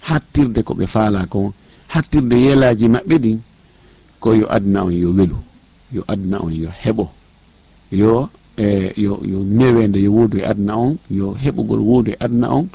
hattirde 0.00 0.62
ko 0.62 0.74
ɓe 0.74 0.86
faala 0.86 1.26
kon 1.26 1.52
hattirde 1.88 2.34
yelaji 2.36 2.88
maɓɓe 2.88 3.16
ɗin 3.18 3.38
ko 4.20 4.34
yo 4.34 4.46
adna 4.50 4.84
on 4.84 4.90
yo 4.92 5.10
welu 5.10 5.36
yo 5.92 6.02
adna 6.08 6.36
on 6.42 6.50
yo 6.52 6.68
heɓo 6.84 7.08
yo 7.92 8.28
e 8.56 8.92
yo 8.96 9.20
yo 9.24 9.38
newede 9.44 9.98
yo 10.02 10.12
woodu 10.12 10.38
e 10.38 10.44
aduna 10.44 10.76
on 10.76 10.96
yo 11.10 11.34
heɓugol 11.42 11.80
woodu 11.80 12.10
e 12.12 12.16
aduna 12.20 12.48
on 12.54 12.66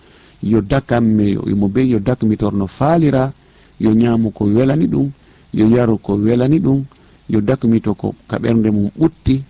yo 0.44 0.62
dakamme 0.62 1.26
yomo 1.50 1.68
be 1.68 1.82
yo 1.90 2.00
dakmitorno 2.00 2.68
faalira 2.68 3.32
yo 3.80 3.92
ñaamu 3.94 4.32
ko 4.32 4.44
welani 4.46 4.88
ɗum 4.88 5.10
yo 5.54 5.66
yaru 5.76 5.98
ko 5.98 6.14
welani 6.16 6.60
ɗum 6.60 6.84
yo 7.30 7.42
dakmito 7.42 7.94
ko 7.94 8.16
ka 8.28 8.38
ɓernde 8.40 8.70
mum 8.72 8.90
ɓutti 9.00 9.44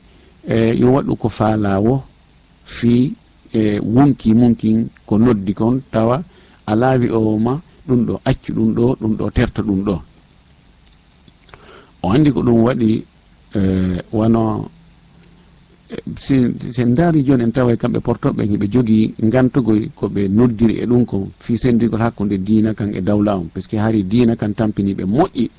e 0.48 0.76
yo 0.80 0.92
waɗu 0.94 1.16
ko 1.16 1.30
faalawo 1.30 2.04
fi 2.66 3.14
e 3.54 3.80
wonki 3.80 4.34
munkin 4.34 4.88
ko 5.06 5.18
noddi 5.18 5.54
kon 5.54 5.82
tawa 5.92 6.24
a 6.66 6.76
laawi 6.76 7.10
owoma 7.10 7.62
ɗum 7.88 8.06
ɗo 8.06 8.20
accu 8.26 8.54
ɗum 8.54 8.74
ɗo 8.76 8.96
ɗum 9.02 9.16
ɗo 9.18 9.30
terta 9.32 9.62
ɗum 9.62 9.84
ɗo. 9.84 9.96
O 12.04 12.12
andi 12.12 12.32
ko 12.32 12.42
ɗum 12.42 12.64
waɗi 12.64 13.04
e 13.56 13.62
wano 14.14 14.70
sen 16.76 16.94
daari 16.94 17.24
joni 17.24 17.44
en 17.44 17.52
tawa 17.52 17.76
kamɓe 17.76 18.00
portoɓe 18.00 18.44
hiɓe 18.46 18.68
jogii 18.72 19.14
ngantugoy 19.24 19.90
koɓe 19.96 20.28
noddiri 20.30 20.76
e 20.82 20.86
ɗum 20.86 21.06
ko 21.06 21.30
fi 21.40 21.58
sendigol 21.58 22.00
hakkude 22.00 22.34
e 22.36 22.38
diina 22.38 22.74
kan 22.74 22.94
e 22.94 23.02
dawla 23.02 23.38
on 23.38 23.48
par 23.54 23.64
ce 23.64 23.68
que 23.70 23.78
hari 23.78 24.04
diina 24.04 24.36
kan 24.36 24.54
tampiniɓe 24.54 25.04
moƴƴi. 25.06 25.50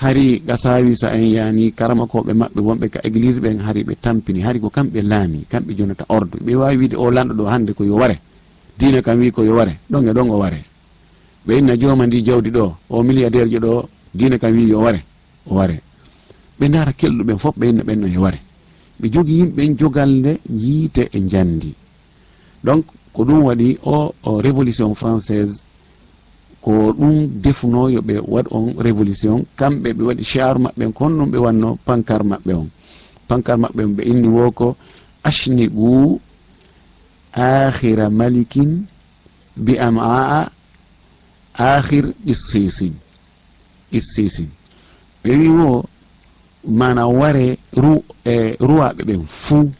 Hari 0.00 0.42
gasawi 0.46 0.96
so 0.96 1.06
en 1.06 1.22
yani 1.22 1.72
karama 1.72 2.06
koɓe 2.06 2.32
maɓɓe 2.32 2.60
wonɓe 2.60 2.88
ka 2.88 3.00
église 3.04 3.40
ɓen 3.40 3.58
hari 3.60 3.84
ɓe 3.84 3.94
tampini. 4.00 4.40
Hari 4.40 4.58
ko 4.60 4.70
kamɓe 4.70 5.02
laami 5.02 5.44
kamɓe 5.50 5.74
jonata 5.76 6.04
ordre. 6.08 6.40
Ɓe 6.40 6.54
wawi 6.56 6.76
wiide 6.76 6.96
o 6.96 7.10
lanɗo 7.10 7.34
ɗo 7.34 7.44
hande 7.46 7.72
ko 7.74 7.84
yo 7.84 7.96
ware. 7.96 8.18
Diina 8.78 9.02
kam 9.02 9.18
wi 9.20 9.30
ko 9.30 9.44
yo 9.44 9.54
ware. 9.54 9.76
Ɗon 9.90 10.08
e 10.08 10.12
ɗon 10.12 10.30
o 10.30 10.38
ware. 10.38 10.64
Ɓe 11.46 11.58
inna 11.58 11.76
jooma 11.76 12.06
ndi 12.06 12.22
jawdi 12.24 12.50
ɗo 12.50 12.74
o 12.88 13.02
milliardaire 13.02 13.50
jo 13.50 13.58
ɗo 13.60 13.88
diina 14.14 14.38
kam 14.38 14.52
wi 14.56 14.70
yo 14.70 14.80
ware. 14.80 15.04
O 15.46 15.54
ware. 15.56 15.80
Ɓe 16.58 16.68
daara 16.68 16.92
kelɗuɓen 16.92 17.38
fof 17.38 17.54
ɓe 17.58 17.68
inna 17.68 17.82
ɓenno 17.82 18.06
yo 18.06 18.20
ware. 18.22 18.40
ɓe 19.02 19.08
jogi 19.12 19.34
yimɓen 19.38 19.76
jogalde 19.78 20.32
yiite 20.48 21.08
e 21.12 21.18
njandi. 21.20 21.74
Donc 22.64 22.84
ko 23.12 23.24
ɗum 23.24 23.42
waɗi 23.44 23.78
o, 23.82 24.14
o 24.22 24.40
révolution 24.40 24.94
française 24.94 25.50
ko 26.60 26.92
ɗum 26.98 27.26
defuno 27.42 27.88
yoɓe 27.90 28.14
waɗ 28.34 28.46
on 28.50 28.74
révolution 28.78 29.44
kamɓe 29.58 29.92
ɓe 29.96 30.02
waɗi 30.08 30.24
char 30.24 30.58
maɓɓe 30.58 30.92
kon 30.94 31.10
ɗum 31.18 31.30
ɓe 31.32 31.38
wanno 31.38 31.78
pankar 31.84 32.22
maɓɓe 32.24 32.52
on. 32.54 32.68
Pankar 33.28 33.58
maɓɓe 33.58 33.82
on 33.84 33.94
ɓe 33.96 34.02
inni 34.10 34.28
wo 34.28 34.50
ko 34.52 34.76
ashnibu 35.24 36.20
akhira 37.32 38.08
malikin 38.10 38.86
bi 39.56 39.76
amaa 39.78 40.48
akhir 41.54 42.04
issisin 42.26 42.94
issisin 43.92 44.48
ɓe 45.24 45.30
wi 45.40 45.48
wo 45.48 45.84
mana 46.64 47.06
ware 47.08 47.58
ru 47.76 48.02
e 48.24 48.56
ruwaɓe 48.60 49.02
ɓen 49.04 49.22
fuu 49.44 49.70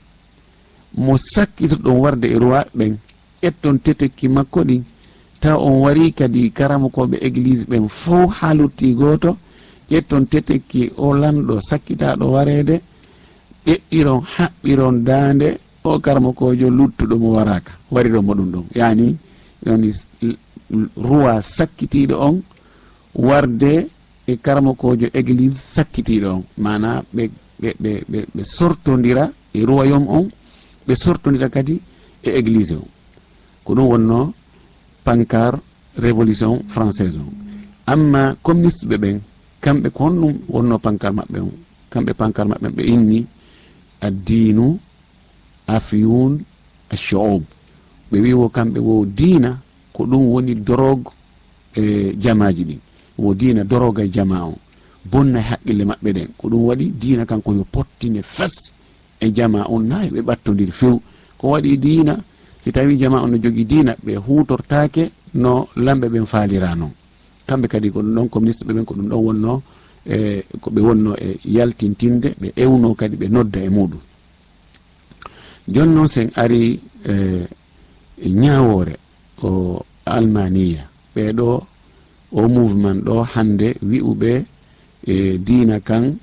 mo 1.05 1.17
sakkitoɗon 1.35 1.97
warde 2.01 2.25
e 2.29 2.39
ruwaɓe 2.39 2.71
ɓen 2.79 2.99
ƴetton 3.43 3.79
tetekki 3.85 4.29
makko 4.29 4.65
ɗin 4.65 4.83
taw 5.41 5.59
on 5.61 5.81
wari 5.83 6.13
kadi 6.13 6.51
karama 6.51 6.89
koɓe 6.89 7.17
église 7.27 7.65
ɓen 7.71 7.89
fof 7.89 8.31
ha 8.41 8.55
lutti 8.55 8.95
goto 8.95 9.37
ƴetton 9.91 10.27
tetekki 10.27 10.91
o 10.97 11.15
lanɗo 11.15 11.61
sakkitaɗo 11.69 12.25
warede 12.33 12.81
ƴeɗɗiron 13.67 14.21
haɓɓiron 14.35 15.05
dande 15.05 15.59
o 15.85 15.99
karama 15.99 16.33
kojo 16.33 16.71
luttuɗo 16.71 17.17
mo 17.19 17.29
waraka 17.37 17.73
wariɗon 17.91 18.25
mo 18.25 18.35
ɗum 18.35 18.51
ɗon. 18.53 18.65
Yani 18.75 19.17
yoni 19.67 19.93
ruwa 20.97 21.43
sakkitiɗo 21.57 22.15
on 22.21 22.43
warde 23.15 23.89
e 24.27 24.37
karamakojo 24.37 25.07
église 25.15 25.57
sakkitiɗo 25.75 26.29
on. 26.37 26.43
Mana 26.59 27.03
ɓe 27.15 27.31
ɓe 27.61 27.69
ɓe 27.83 27.91
ɓe 28.11 28.19
ɓe 28.35 28.43
sortodira 28.57 29.25
e 29.55 29.65
royaume 29.65 30.07
on 30.09 30.29
ɓe 30.87 30.95
sortodira 30.97 31.49
kadi 31.49 31.81
e 32.23 32.31
église 32.39 32.73
on. 32.75 32.89
Ko 33.65 33.75
ɗum 33.75 33.87
wonno 33.91 34.33
pankar 35.05 35.59
révolution 35.97 36.63
française 36.75 37.17
on. 37.17 37.33
Amma 37.87 38.37
communiste 38.43 38.85
ɓe 38.87 38.97
ɓen 38.99 39.21
kamɓe 39.61 39.91
ko 39.91 40.05
honɗum 40.05 40.35
wonno 40.49 40.79
pankar 40.79 41.13
maɓɓe 41.13 41.39
on. 41.41 41.53
Kamɓe 41.91 42.13
pankar 42.15 42.47
maɓɓe 42.47 42.69
ɓe 42.77 42.83
inni 42.95 43.27
addinu 44.01 44.79
afiyun 45.67 46.33
ashoub 46.91 47.43
ɓe 48.11 48.21
wi 48.21 48.33
wo 48.33 48.49
kamɓe 48.49 48.79
wo 48.81 49.05
diina 49.07 49.59
ko 49.93 50.05
ɗum 50.07 50.23
woni 50.33 50.55
drogue 50.55 51.11
e 51.77 52.15
jamaji 52.23 52.65
ɗin. 52.65 52.81
wo 53.19 53.35
diina 53.35 53.65
doroga 53.65 54.07
jama 54.07 54.47
o. 54.47 54.59
Bonna 55.05 55.39
e 55.39 55.43
haqqille 55.43 55.85
maɓɓe 55.85 56.13
ɗen 56.13 56.29
ko 56.39 56.49
ɗum 56.49 56.63
waɗi 56.69 56.93
diina 57.01 57.27
kanko 57.27 57.53
yo 57.55 57.65
pottine 57.65 58.23
fes 58.23 58.53
e 59.21 59.33
jama 59.33 59.67
on 59.69 59.83
na 59.89 60.07
ɓe 60.09 60.21
ɓattodir 60.23 60.73
few. 60.73 61.01
Ko 61.39 61.49
waɗi 61.51 61.77
diina 61.79 62.19
si 62.63 62.73
tawi 62.73 62.97
jama 62.99 63.23
on 63.23 63.29
no 63.31 63.39
jogui 63.39 63.65
diina 63.65 63.97
ɓe 64.05 64.17
hutortake 64.17 65.11
no 65.35 65.69
lamɓe 65.77 66.09
ɓen 66.09 66.27
faalira 66.27 66.75
noon 66.75 66.93
kamɓe 67.47 67.69
kadi 67.69 67.91
ko 67.91 68.01
ɗum 68.03 68.15
ɗon 68.15 68.29
communiste 68.29 68.65
ministre 68.65 68.67
ɓe 68.67 68.75
ɓen 68.75 68.85
ko 68.85 68.95
ɗum 68.95 69.09
ɗon 69.09 69.25
wonno 69.25 69.63
e 70.07 70.45
koɓe 70.61 70.81
wonno 70.81 71.15
e 71.17 71.39
yaltintinde 71.45 72.35
ɓe 72.41 72.53
ewno 72.57 72.95
kadi 72.95 73.17
ɓe 73.17 73.29
nodda 73.29 73.61
e 73.61 73.69
muɗum 73.69 74.01
joni 75.69 75.95
noon 75.95 76.09
sen 76.09 76.31
ari 76.35 76.81
e, 77.05 77.15
e 78.19 78.29
ñawore 78.29 78.97
o 79.43 79.83
almaniya. 80.05 80.89
Ɓeɗo 81.15 81.67
o 82.33 82.49
mouvement 82.49 83.01
ɗo 83.05 83.23
hande 83.23 83.77
wi'uɓe 83.83 84.45
e 85.07 85.39
diina 85.39 85.81
kan 85.81 86.17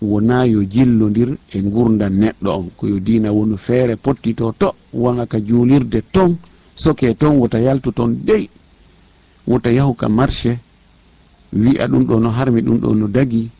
wona 0.00 0.44
yo 0.46 0.62
jillodir 0.64 1.36
e 1.54 1.60
gurdan 1.60 2.12
neɗɗo 2.20 2.50
on 2.58 2.66
koyo 2.76 2.98
diina 3.00 3.32
woni 3.32 3.56
feere 3.56 3.96
pottito 3.96 4.52
to 4.58 4.74
wona 4.92 5.26
ka 5.26 5.38
juulirde 5.40 6.02
ton 6.12 6.36
soke 6.74 7.14
ton 7.18 7.36
wota 7.38 7.58
yaltu 7.60 7.92
ton 7.92 8.08
dey. 8.24 8.48
Wota 9.46 9.70
yahu 9.72 9.94
ka 9.94 10.08
marché 10.08 10.58
wi'a 11.52 11.86
ɗum 11.88 12.04
ɗo 12.04 12.20
no 12.20 12.30
harmi 12.30 12.60
ɗum 12.62 12.78
ɗo 12.78 12.94
no 12.94 13.06
dagi. 13.08 13.50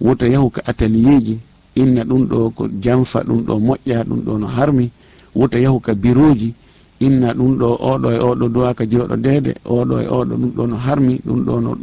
Wota 0.00 0.26
yahu 0.28 0.50
ka 0.50 0.62
atelier 0.64 1.20
ji 1.20 1.38
inna 1.74 2.04
ɗum 2.04 2.26
ɗo 2.26 2.50
ko 2.50 2.68
janfa 2.82 3.22
ɗum 3.24 3.42
ɗo 3.46 3.58
moƴƴa 3.58 4.04
ɗum 4.04 4.20
ɗo 4.24 4.38
no 4.38 4.46
harmi. 4.46 4.90
Wota 5.34 5.58
yahu 5.58 5.80
ka 5.80 5.94
bureau 5.94 6.34
ji 6.34 6.54
inna 7.00 7.34
ɗum 7.34 7.56
ɗo 7.58 7.68
oɗo 7.90 8.08
e 8.10 8.18
oɗo 8.18 8.48
duwa 8.48 8.74
ka 8.74 8.84
joɗodede 8.86 9.54
oɗo 9.64 9.94
e 10.00 10.06
oɗo 10.06 10.24
ɗum 10.36 10.50
ɗo 10.56 10.66
no 10.66 10.76
harmi 10.76 11.20
ɗum 11.26 11.44
ɗo 11.44 11.60
no 11.60 11.78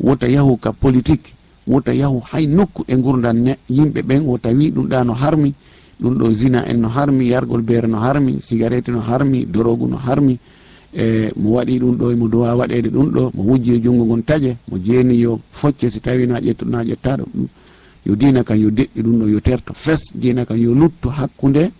wota 0.00 0.26
yahu 0.28 0.56
ka 0.58 0.72
politique 0.72 1.34
wota 1.66 1.92
yahu 1.94 2.20
hay 2.30 2.46
nokku 2.46 2.84
e 2.88 2.94
gurdan 2.96 3.54
yimɓe 3.68 4.02
ɓen 4.02 4.22
wota 4.26 4.48
tawi 4.50 4.70
ɗum 4.70 4.86
ɗa 4.88 5.04
no 5.04 5.12
harmi 5.14 5.54
ɗum 6.00 6.14
ɗo 6.18 6.32
zina 6.32 6.64
en 6.68 6.80
no 6.80 6.88
harmi 6.88 7.28
yargol 7.28 7.62
beere 7.62 7.86
no 7.88 7.98
harmi 7.98 8.40
cigarette 8.48 8.88
no 8.88 9.00
harmi 9.00 9.46
dorogu 9.46 9.86
no 9.88 9.96
harmi 9.96 10.38
e 10.94 11.30
mo 11.36 11.50
waɗi 11.56 11.78
ɗum 11.78 11.96
ɗo 11.96 12.16
mo 12.16 12.28
duwa 12.28 12.54
waɗede 12.56 12.88
ɗum 12.90 13.10
ɗo 13.10 13.30
mo 13.34 13.42
wujji 13.44 13.72
e 13.74 13.80
junngo 13.82 14.04
ngon 14.04 14.22
taƴe 14.22 14.56
mo 14.68 14.78
jeeni 14.78 15.14
yo 15.20 15.40
focce 15.52 15.90
si 15.90 16.00
tawi 16.00 16.26
na 16.26 16.40
ƴettuɗo 16.40 16.70
na 16.70 16.82
ƴettaɗo 16.84 17.24
yo 18.06 18.14
dina 18.16 18.42
kam 18.44 18.58
yo 18.58 18.70
deƴƴi 18.70 19.02
ɗum 19.02 19.18
ɗo 19.20 19.28
yo 19.28 19.40
terto 19.40 19.72
fes 19.74 20.00
dina 20.14 20.44
kam 20.44 20.56
yo 20.58 20.74
luttu 20.74 21.08
hakkude 21.08 21.70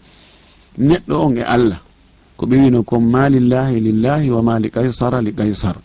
neɗɗo 0.79 1.14
on 1.14 1.37
e 1.37 1.42
allah. 1.42 1.86
ko 2.37 2.46
ɓe 2.46 2.57
wino 2.57 2.83
kon 2.83 3.01
ma 3.03 3.29
lillahi 3.29 3.81
lillahi 3.81 4.31
wa 4.31 4.42
ma 4.42 4.59
li 4.59 4.70
kaysara 4.70 5.20
li 5.22 5.33
kaysar. 5.33 5.77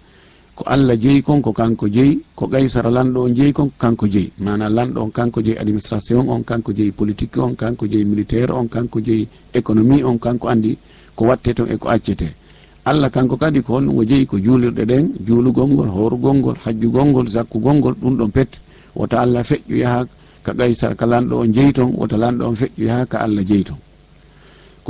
Ko 0.55 0.63
allah 0.67 0.97
jeeyi 0.99 1.21
kon 1.23 1.41
ko 1.41 1.53
kanko 1.53 1.87
jeeyi 1.87 2.19
ko 2.35 2.47
kaysara 2.47 2.89
lanɗo 2.91 3.23
on 3.23 3.33
jeeyi 3.35 3.53
kon 3.53 3.69
ko 3.69 3.75
kanko 3.79 4.07
jeeyi 4.07 4.31
mana 4.39 4.69
lanɗo 4.69 4.99
on 5.01 5.11
kanko 5.11 5.41
jeeyi 5.41 5.57
administration 5.57 6.27
on 6.29 6.43
kanko 6.43 6.73
jeeyi 6.73 6.91
politique 6.91 7.37
on 7.37 7.55
kanko 7.55 7.87
jeeyi 7.87 8.03
militaire 8.05 8.51
on 8.51 8.67
kanko 8.67 8.99
jeeyi 8.99 9.27
économie 9.53 10.03
on 10.03 10.17
kanko 10.19 10.47
andi 10.49 10.77
ko 11.15 11.25
watte 11.25 11.53
ton 11.55 11.67
e 11.71 11.77
ko 11.77 11.87
accete. 11.89 12.35
Allah 12.83 13.09
kanko 13.11 13.37
kadi 13.37 13.61
ko 13.61 13.73
honɗum 13.79 13.97
o 13.97 14.03
jeeyi 14.03 14.25
ko 14.25 14.37
juulirɗe 14.37 14.85
ɗen 14.85 15.05
juulugol 15.25 15.67
ngol 15.69 15.87
horugol 15.89 16.33
ngol 16.35 16.55
hajjugol 16.63 17.05
ngol 17.05 17.27
zakkugol 17.29 17.75
ngol 17.77 17.93
ɗum 18.01 18.17
ɗon 18.17 18.31
pet. 18.31 18.49
Wota 18.95 19.21
allah 19.21 19.43
feƴƴu 19.43 19.75
yaha 19.77 20.05
ka 20.43 20.53
kaysara 20.53 20.95
ka 20.95 21.05
lanɗo 21.05 21.39
on 21.39 21.53
jeeyi 21.53 21.73
ton 21.73 21.93
wota 21.95 22.17
lanɗo 22.17 22.43
on 22.45 22.55
feƴƴu 22.55 22.83
yaha 22.85 23.05
ka 23.05 23.17
allah 23.19 23.43
jeeyi 23.45 23.63
ton. 23.63 23.77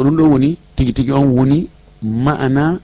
ko 0.01 0.07
ɗum 0.07 0.15
ɗo 0.17 0.23
woni 0.31 0.57
tigi 0.75 0.93
tigi 0.93 1.11
on 1.11 1.27
woni 1.37 1.67
ma'ana 2.01 2.79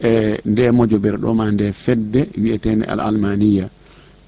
e 0.00 0.40
nde 0.50 0.70
mojoɓere 0.76 1.18
ma 1.38 1.46
nde 1.52 1.66
fedde 1.84 2.20
wiyetede 2.42 2.82
al 2.92 3.00
almaniya 3.00 3.66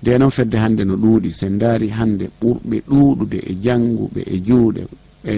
nde 0.02 0.18
noon 0.18 0.30
fedde 0.30 0.54
hannde 0.62 0.82
no 0.84 0.94
ɗuuɗi 0.96 1.32
sen 1.32 1.58
daari 1.58 1.88
hannde 1.90 2.30
ɓurɓe 2.40 2.76
ɗuuɗude 2.88 3.38
e 3.50 3.52
jannguɓe 3.64 4.20
e 4.26 4.36
juuɗe 4.46 4.82
e 5.24 5.34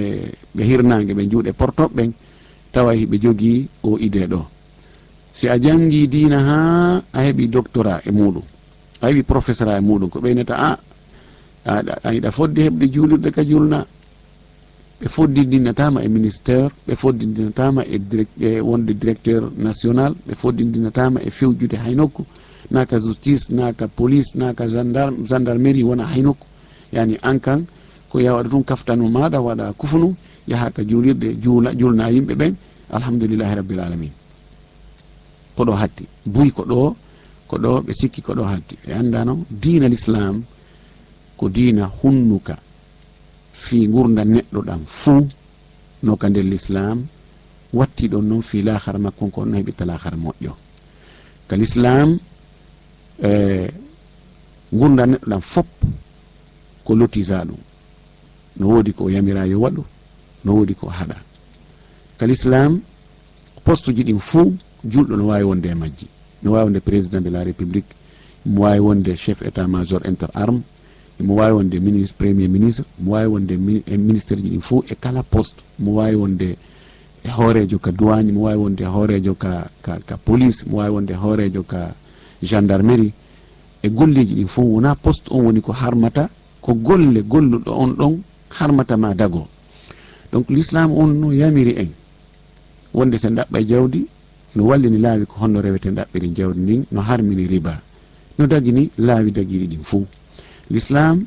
ɓe 0.54 0.62
hirnaange 0.68 1.12
ɓe 1.14 1.22
juuɗe 1.30 1.52
portoɓe 1.52 1.94
ɓen 1.96 2.10
tawa 2.72 2.92
hiɓe 2.94 3.16
jogii 3.22 3.68
o 3.82 3.96
idée 3.98 4.26
ɗo. 4.26 4.40
Si 5.38 5.48
a 5.48 5.56
janngii 5.58 6.06
diina 6.08 6.38
haa 6.48 7.02
a 7.12 7.20
heɓi 7.26 7.48
doctorat 7.48 8.06
e 8.06 8.10
muɗum 8.12 8.42
a 9.00 9.06
heɓi 9.08 9.22
professeur 9.22 9.68
a 9.68 9.78
e 9.78 9.80
muɗum 9.80 10.10
ko 10.10 10.18
ɓeynata 10.20 10.54
ah, 10.68 10.78
a 11.64 11.82
aɗa 12.08 12.30
fodde 12.32 12.58
heɓde 12.68 12.84
juulirde 12.92 13.30
ka 13.32 13.42
julna 13.44 13.86
ɓe 15.00 15.08
foddindinatama 15.08 16.02
e 16.04 16.08
ministére 16.08 16.68
ɓe 16.86 16.94
foddindinatama 16.96 17.84
e 17.84 17.98
direct 17.98 18.32
e 18.40 18.60
wonde 18.60 18.92
directeur 18.94 19.42
national 19.56 20.14
ɓe 20.26 20.34
foddindinatama 20.40 21.20
e 21.22 21.30
fewjude 21.30 21.76
hay 21.76 21.94
nokku 21.94 22.24
naka 22.70 22.98
justice 23.00 23.44
naka 23.48 23.88
police 23.88 24.30
naka 24.34 24.66
gendarme 24.68 25.26
gendarmerie 25.28 25.84
wona 25.84 26.04
hay 26.06 26.22
nokku 26.22 26.46
yani 26.92 27.18
an 27.22 27.38
kan 27.40 27.64
ko 28.10 28.18
yawaɗa 28.20 28.48
tun 28.50 28.62
kaftanu 28.64 29.08
maɗa 29.08 29.40
waɗa 29.40 29.72
kufunu 29.72 30.14
yaha 30.48 30.70
ka 30.70 30.82
juulirde 30.84 31.36
juula 31.40 31.74
julna 31.74 32.10
yimɓe 32.10 32.34
ɓen 32.34 32.54
alhamdulillahi 32.90 33.54
rabbil 33.54 33.80
alamin. 33.80 34.10
Koɗo 35.56 35.72
hatti 35.72 36.04
buyi 36.26 36.50
ko 36.50 36.62
ɗo 36.64 36.96
ko 37.48 37.56
ɗo 37.58 37.80
ɓe 37.86 37.92
sikki 37.94 38.22
ko 38.22 38.34
ɗo 38.34 38.42
hatti. 38.44 38.76
Ɓe 38.86 38.92
anndano 38.92 39.44
diina 39.50 39.88
l'islam 39.88 40.42
ko 41.36 41.48
diina 41.48 41.86
hunnuka. 42.02 42.58
fi 43.66 43.86
gurda 43.88 44.24
neɗɗo 44.24 44.60
ɗam 44.62 44.82
fuu 45.02 45.28
no 46.02 46.16
ka 46.16 46.28
nder 46.28 46.44
l'islam 46.44 47.06
watti 47.72 48.08
ɗon 48.08 48.22
noon 48.22 48.42
fi 48.42 48.62
lahara 48.62 48.98
makko 48.98 49.26
ko 49.28 49.40
onno 49.42 49.56
heɓitta 49.58 49.84
lahara 49.84 50.16
moƴƴo. 50.16 50.52
Ka 51.48 51.56
l'islam 51.56 52.18
e, 53.22 53.68
gurda 54.72 55.06
neɗɗo 55.06 55.26
ɗam 55.28 55.40
fop 55.40 55.66
ko 56.84 56.94
lotisa 56.94 57.44
ɗum 57.44 57.58
no 58.58 58.66
woodi 58.68 58.92
ko 58.92 59.08
yamira 59.10 59.46
yo 59.46 59.60
waɗu 59.60 59.84
no 60.44 60.52
woodi 60.52 60.74
ko 60.74 60.88
haɗa. 60.88 61.16
Ka 62.18 62.26
l'islam 62.26 62.80
poste 63.64 63.92
ji 63.94 64.04
ɗin 64.04 64.20
fuu 64.20 64.56
julɗo 64.84 65.16
no 65.16 65.26
wawi 65.26 65.44
wonde 65.44 65.66
e 65.68 65.74
majji. 65.74 66.06
No 66.42 66.52
wawi 66.52 66.64
wonde 66.64 66.80
président 66.80 67.20
de 67.20 67.30
la 67.30 67.44
république 67.44 67.86
mo 68.46 68.62
wawi 68.62 68.78
wonde 68.80 69.16
chef 69.16 69.42
état 69.42 69.66
major 69.66 70.00
inter 70.06 70.30
arme 70.34 70.62
mo 71.22 71.34
wawi 71.34 71.52
wonde 71.52 71.80
ministre 71.80 72.14
premier 72.18 72.48
ministre 72.48 72.84
mo 72.98 73.12
wawi 73.12 73.26
wonde 73.26 73.54
e 73.86 73.96
ministére 73.96 74.40
ji 74.42 74.48
ɗin 74.50 74.60
fo 74.60 74.84
e 74.88 74.94
kala 74.94 75.22
poste. 75.22 75.62
Mo 75.78 75.94
wawi 75.94 76.14
wonde 76.16 76.56
e 77.24 77.28
hoorejo 77.28 77.78
ka 77.78 77.92
duwagne 77.92 78.32
mo 78.32 78.42
wawi 78.42 78.58
wonde 78.58 78.80
e 78.82 78.86
hoorejo 78.86 79.34
ka 79.34 79.70
ka 79.82 79.98
ka 80.06 80.16
police 80.16 80.64
mo 80.66 80.78
wawi 80.78 80.90
wonde 80.90 81.10
e 81.12 81.16
hoorejo 81.16 81.62
ka 81.62 81.94
gendarmerie. 82.42 83.12
E 83.82 83.88
golleji 83.88 84.34
ɗin 84.34 84.48
fo 84.48 84.62
wona 84.62 84.94
poste 84.94 85.28
on 85.30 85.44
woni 85.44 85.60
ko 85.60 85.72
harmata 85.72 86.28
ko 86.60 86.74
golle 86.74 87.22
golluɗo 87.22 87.70
on 87.72 87.94
ɗon 87.96 88.20
harmata 88.50 88.96
ma 88.96 89.14
dago. 89.14 89.48
Donc 90.32 90.48
l'islam 90.50 90.92
on 90.92 91.08
no 91.08 91.32
yamiri 91.32 91.74
en. 91.78 91.88
Wonde 92.94 93.18
sen 93.18 93.34
ɗaɓɓa 93.34 93.60
e 93.60 93.66
jawdi 93.66 94.06
no 94.56 94.64
wallini 94.64 94.98
laawi 94.98 95.26
ko 95.26 95.36
honno 95.40 95.60
rewete 95.60 95.90
ɗaɓɓiri 95.90 96.34
jawdi 96.36 96.60
ndin 96.60 96.84
no 96.92 97.00
harmini 97.00 97.46
riba. 97.46 97.80
No 98.38 98.46
dagini 98.46 98.90
laawi 98.98 99.32
dagiɗi 99.32 99.66
ɗin 99.66 99.84
fo 99.84 100.06
l'islam 100.70 101.24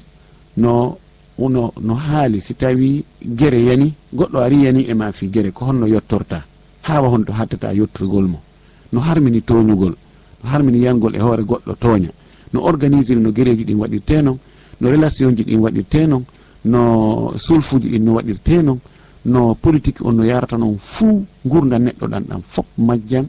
no 0.57 0.97
uno 1.37 1.73
no 1.81 1.93
haali. 1.95 2.41
Si 2.41 2.55
tawi 2.55 3.03
gere 3.21 3.59
yani 3.61 3.93
goɗɗo 4.13 4.37
ari 4.39 4.63
yani 4.63 4.85
e 4.89 4.93
ma 4.93 5.11
fi 5.11 5.29
gere 5.29 5.51
ko 5.51 5.65
honno 5.65 5.85
yettorta 5.87 6.43
hawa 6.81 7.07
honto 7.09 7.33
hattata 7.33 7.71
yettorgol 7.73 8.27
mo. 8.27 8.39
No 8.91 8.99
harmini 9.01 9.41
toñugol 9.41 9.95
no 10.43 10.49
harmini 10.49 10.79
yangol 10.79 11.15
e 11.15 11.19
hoore 11.19 11.43
goɗɗo 11.43 11.75
tooña. 11.79 12.09
No 12.53 12.61
organisiri 12.63 13.19
no 13.19 13.31
gereji 13.31 13.63
ɗin 13.65 13.77
waɗirte 13.77 14.21
noon 14.21 14.37
no 14.79 14.89
relation 14.89 15.35
ji 15.35 15.43
ɗin 15.43 15.59
waɗirte 15.59 16.07
noon 16.07 16.23
no 16.65 17.33
sulfuji 17.37 17.89
ɗin 17.89 18.03
no 18.03 18.13
waɗirte 18.13 18.61
noon 18.63 18.79
no 19.25 19.55
politique 19.55 20.01
on 20.01 20.13
no 20.13 20.23
yarata 20.23 20.57
noon 20.57 20.77
fuu 20.77 21.25
gurda 21.45 21.79
neɗɗo 21.79 22.07
ɗan 22.07 22.23
ɗan 22.29 22.41
fof 22.51 22.65
majjan 22.77 23.27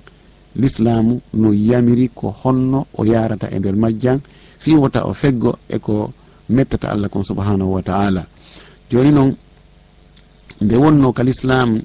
l'islamu 0.56 1.20
no 1.34 1.52
yamiri 1.52 2.10
ko 2.14 2.34
honno 2.44 2.86
o 2.94 3.04
yarata 3.04 3.48
e 3.50 3.58
nder 3.58 3.76
majjan 3.76 4.20
fiwata 4.64 5.04
o 5.04 5.12
feggo 5.14 5.58
eko 5.68 6.12
mettata 6.48 6.88
allah 6.90 7.08
kon 7.12 7.24
subhanahu 7.24 7.72
wa 7.76 7.82
taala. 7.82 8.22
Joni 8.90 9.12
noon 9.12 9.36
nde 10.60 10.74
wonno 10.76 11.12
ka 11.12 11.22
l'islam 11.22 11.80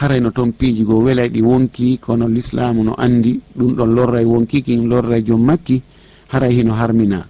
harayno 0.00 0.30
toon 0.30 0.52
piiji 0.52 0.82
goo 0.84 1.02
welay 1.06 1.28
ɗi 1.28 1.40
wonki 1.42 1.98
kono 1.98 2.26
l'islamu 2.28 2.82
no 2.84 2.94
andi 2.98 3.40
ɗum 3.58 3.70
ɗon 3.76 3.90
lorray 3.96 4.24
wonkiki 4.24 4.76
lorray 4.76 5.22
joom 5.22 5.42
makki 5.44 5.82
haray 6.32 6.52
hino 6.56 6.72
harmina. 6.74 7.26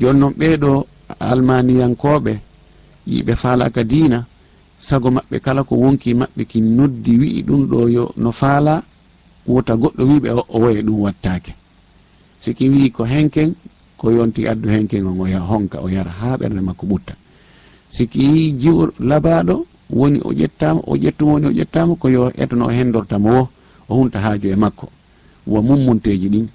Joni 0.00 0.18
noon 0.20 0.34
ɓeeɗo 0.38 0.86
almaniyankoɓe 1.20 2.32
yiɓe 3.06 3.34
faalaka 3.42 3.84
diina 3.84 4.24
sago 4.88 5.10
maɓɓe 5.10 5.36
kala 5.44 5.62
ko 5.64 5.74
wonki 5.76 6.14
maɓɓe 6.14 6.42
ki 6.50 6.60
noddi 6.60 7.12
wi'i 7.20 7.42
ɗum 7.42 7.66
ɗo 7.70 7.88
yo 7.88 8.04
no 8.16 8.32
faala 8.32 8.82
wota 9.46 9.74
goɗɗo 9.76 10.02
wiɓe 10.10 10.28
o 10.54 10.58
woya 10.62 10.82
ɗum 10.82 11.00
wattake 11.00 11.52
siki 12.44 12.68
wi 12.68 12.90
ko 12.90 13.04
henken 13.04 13.54
ko 14.02 14.10
yonti 14.10 14.48
addu 14.50 14.68
hen 14.68 14.88
kengol 14.90 15.14
ngol 15.14 15.30
honka 15.50 15.78
o 15.80 15.88
yara 15.88 16.10
ha 16.10 16.36
ɓernde 16.36 16.60
makko 16.60 16.86
ɓutta. 16.90 17.14
Siki 17.94 18.52
jiwo 18.58 18.90
labaɗo 18.98 19.64
woni 19.90 20.18
o 20.24 20.32
ƴettama 20.32 20.80
o 20.86 20.96
ƴettuma 20.96 21.32
woni 21.32 21.46
o 21.46 21.50
ƴettama 21.52 21.94
ko 22.00 22.08
yo 22.08 22.30
etano 22.34 22.66
hendortamo 22.68 23.28
wo 23.30 23.48
o 23.88 23.94
hunta 23.94 24.18
haaju 24.18 24.48
e 24.48 24.56
makko. 24.56 24.88
Wo 25.46 25.62
mummunteji 25.62 26.28
ɗin. 26.28 26.46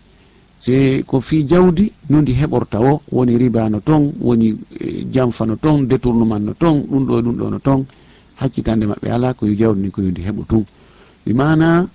Se 0.60 1.04
ko 1.08 1.22
fi 1.22 1.46
jawdi 1.48 1.92
nondi 2.10 2.34
heɓorta 2.34 2.80
o 2.82 3.02
woni 3.12 3.38
ribano 3.38 3.80
ton 3.80 4.12
woni 4.20 4.58
e, 4.80 5.06
jamfano 5.14 5.56
ton 5.56 5.84
détournement 5.88 6.40
no 6.40 6.54
ton 6.54 6.84
ɗum 6.90 7.06
ɗo 7.06 7.22
ɗum 7.22 7.36
ɗo 7.38 7.50
no 7.50 7.60
ton. 7.60 7.86
Hakkitande 8.36 8.86
maɓɓe 8.86 9.08
ala 9.10 9.34
koyo 9.34 9.54
jawdi 9.56 9.80
ndi 9.80 9.90
koyodi 9.92 10.22
heɓo 10.22 10.44
tun. 10.50 10.66
Ɗi 11.26 11.34
mana 11.34 11.88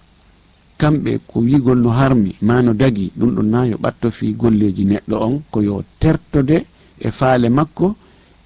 kamɓe 0.79 1.21
ko 1.27 1.41
wigol 1.41 1.79
no 1.79 1.91
harmi 1.91 2.35
ma 2.43 2.63
no 2.63 2.73
dagi 2.75 3.13
ɗum 3.17 3.31
ɗon 3.37 3.49
na 3.51 3.65
yo 3.67 3.77
ɓatto 3.79 4.11
fi 4.11 4.33
golleji 4.33 4.85
neɗɗo 4.85 5.17
on 5.27 5.41
ko 5.51 5.61
yo 5.63 5.83
tertode 6.01 6.67
e 7.01 7.11
faale 7.11 7.49
makko 7.49 7.95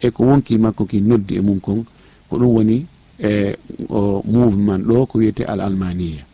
e 0.01 0.11
ko 0.11 0.25
wonki 0.25 0.59
makko 0.59 0.85
ki 0.87 1.01
noddi 1.01 1.37
e 1.37 1.41
mum 1.41 1.61
kon. 1.61 1.85
Ko 2.29 2.37
ɗum 2.39 2.49
woni 2.57 2.87
e 3.19 3.57
o 3.89 4.23
mouvement 4.25 4.79
ɗo 4.89 5.07
ko 5.07 5.19
wiyete 5.19 5.45
al 5.45 5.61
almaniya 5.61 6.25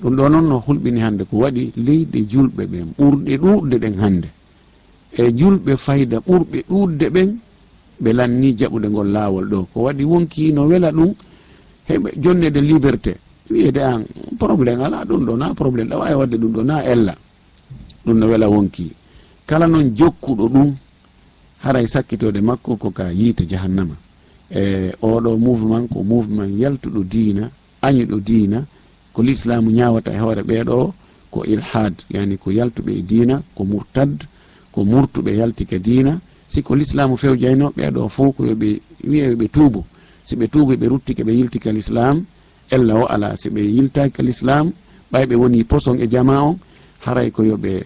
ɗum 0.00 0.16
ɗo 0.16 0.28
noon 0.28 0.46
no 0.48 0.58
hulɓini 0.66 1.00
hannde 1.00 1.24
ko 1.24 1.36
waɗi 1.38 1.72
leyɗe 1.76 2.18
julɓe 2.30 2.66
ɓen 2.66 2.86
ɓurɗe 2.98 3.36
ɗuɗde 3.38 3.76
ɗen 3.78 3.94
hannde. 4.00 4.28
E 5.12 5.32
julɓe 5.38 5.76
fayda 5.76 6.18
ɓurɓe 6.20 6.58
ɗuɗde 6.68 7.06
ɓen 7.10 7.38
ɓe 8.00 8.12
lanni 8.12 8.56
jaɓude 8.58 8.88
ngol 8.88 9.08
laawol 9.12 9.46
ɗo. 9.48 9.66
Ko 9.72 9.80
waɗi 9.82 10.04
wonki 10.04 10.52
no 10.52 10.66
wela 10.66 10.90
ɗum 10.92 11.14
heɓe 11.88 12.10
jonnede 12.22 12.60
liberté. 12.60 13.16
wiyede 13.50 13.78
an 13.82 14.04
probléme 14.38 14.82
ala 14.84 15.04
ɗum 15.04 15.24
ɗo 15.26 15.36
na 15.36 15.54
probléme 15.54 15.90
ɗa 15.90 15.98
wawi 15.98 16.14
wadde 16.14 16.36
ɗum 16.36 16.52
ɗo 16.52 16.62
na 16.62 16.84
ella. 16.84 17.14
Ɗum 18.06 18.18
no 18.18 18.26
wela 18.28 18.48
wonki. 18.48 18.92
Kala 19.46 19.66
noon 19.66 19.94
jokkuɗo 19.96 20.48
ɗum 20.48 20.74
haray 21.62 21.86
sakkitode 21.86 22.40
makko 22.40 22.76
ko 22.76 22.90
ka 22.90 23.10
yiite 23.12 23.46
jahannama. 23.48 23.94
E 24.50 24.92
oɗo 25.02 25.36
mouvement 25.38 25.86
ko 25.88 26.02
mouvement 26.02 26.48
yaltuɗo 26.58 27.02
diina 27.04 27.50
añuɗo 27.82 28.20
diina 28.20 28.64
ko 29.12 29.22
l'islamu 29.22 29.70
ñawata 29.70 30.12
e 30.12 30.18
hoore 30.18 30.42
ɓeeɗo 30.42 30.92
ko 31.30 31.44
ilhad 31.44 31.94
yani 32.10 32.36
ko 32.38 32.50
yaltuɓe 32.50 32.90
e 32.98 33.02
diina 33.02 33.42
ko 33.54 33.64
murtad 33.64 34.26
ko 34.72 34.84
murtuɓe 34.84 35.36
yaltike 35.36 35.78
diina. 35.78 36.20
Siko 36.52 36.74
l'islamu 36.74 37.16
fewjayno 37.16 37.72
ɓeɗo 37.76 38.08
fo 38.10 38.32
ko 38.32 38.44
yoɓe 38.44 38.80
wiya 39.04 39.30
yoɓe 39.30 39.48
tuubo. 39.48 39.84
Si 40.26 40.36
ɓe 40.36 40.48
tuubo 40.48 40.74
ɓe 40.76 40.86
ruttike 40.88 41.22
ɓe 41.24 41.32
yiltike 41.32 41.72
l'islam 41.72 42.24
ella 42.72 42.94
o 42.96 43.04
ala 43.06 43.36
si 43.36 43.48
ɓe 43.50 43.60
yiltaki 43.60 44.12
kal 44.16 44.28
islam 44.28 44.72
ɓay 45.12 45.26
ɓe 45.26 45.34
woni 45.36 45.64
poson 45.64 46.00
e 46.00 46.08
jama 46.08 46.42
on 46.42 46.56
haray 47.04 47.30
ko 47.30 47.42
yoɓe 47.44 47.84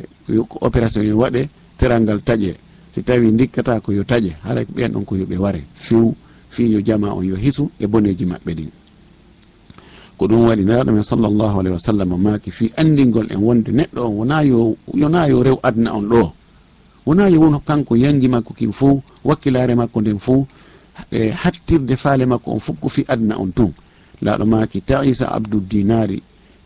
opération 0.61 1.03
yo 1.03 1.17
waɗe 1.19 1.49
teral 1.79 2.03
ngal 2.03 2.21
taƴe. 2.23 2.55
Si 2.95 3.03
tawi 3.03 3.33
dikkata 3.33 3.81
ko 3.81 3.93
yo 3.93 4.05
taƴe 4.05 4.33
haray 4.43 4.65
ko 4.65 4.73
ɓen 4.73 4.93
ɗon 4.93 5.05
ko 5.05 5.17
yoɓe 5.17 5.37
waare 5.39 5.63
few 5.89 6.15
fi 6.51 6.71
yo 6.71 6.81
jama 6.81 7.13
on 7.15 7.23
yo 7.25 7.37
hisu 7.37 7.71
e 7.81 7.87
boneji 7.87 8.25
maɓɓe 8.25 8.55
ɗin. 8.55 8.71
Ko 10.17 10.27
ɗum 10.27 10.47
waɗi 10.47 10.65
neraɗo 10.65 10.93
men 10.93 11.03
sallllahu 11.03 11.61
alayhi 11.61 11.75
wa 11.75 11.79
sallam 11.79 12.17
maki 12.17 12.51
fi 12.51 12.73
andingol 12.77 13.27
en 13.31 13.41
wonde 13.43 13.69
neɗɗo 13.69 14.01
on 14.01 14.15
wona 14.17 14.45
yo 14.45 14.77
yona 14.95 15.29
yo 15.29 15.43
rew 15.43 15.59
adna 15.63 15.95
on 15.95 16.03
ɗo. 16.09 16.33
Wona 17.07 17.29
yo 17.31 17.41
won 17.41 17.61
kanko 17.67 17.97
yangi 17.97 18.29
makko 18.29 18.55
kin 18.55 18.73
fo 18.73 19.03
wakkilare 19.25 19.75
makko 19.75 20.01
nden 20.01 20.19
fo 20.19 20.47
e 21.13 21.31
hattirde 21.31 21.97
faale 21.97 22.25
makko 22.27 22.51
on 22.53 22.61
fof 22.61 22.77
ko 22.81 22.89
fi 22.89 23.05
adna 23.09 23.37
on 23.39 23.51
tun. 23.53 23.73
laɗomaki 24.23 24.81
taisa 24.81 25.27
abdu 25.29 25.61
dinari 25.61 26.23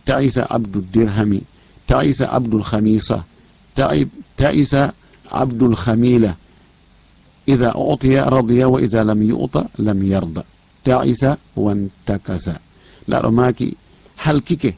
taisa 0.06 0.46
abdul 0.50 0.84
dirhami 0.92 1.42
taisa 1.86 2.26
abdul 2.32 2.62
khamisa 2.62 3.24
taisa 4.36 4.92
abdul 5.30 5.76
khamila. 5.76 6.36
إذا 7.48 7.68
أعطي 7.68 8.18
رضي 8.20 8.64
وإذا 8.64 9.04
لم 9.04 9.22
يؤطى 9.22 9.64
لم 9.78 9.98
يرضى 10.12 10.42
maki 13.30 13.76
halkike 14.16 14.74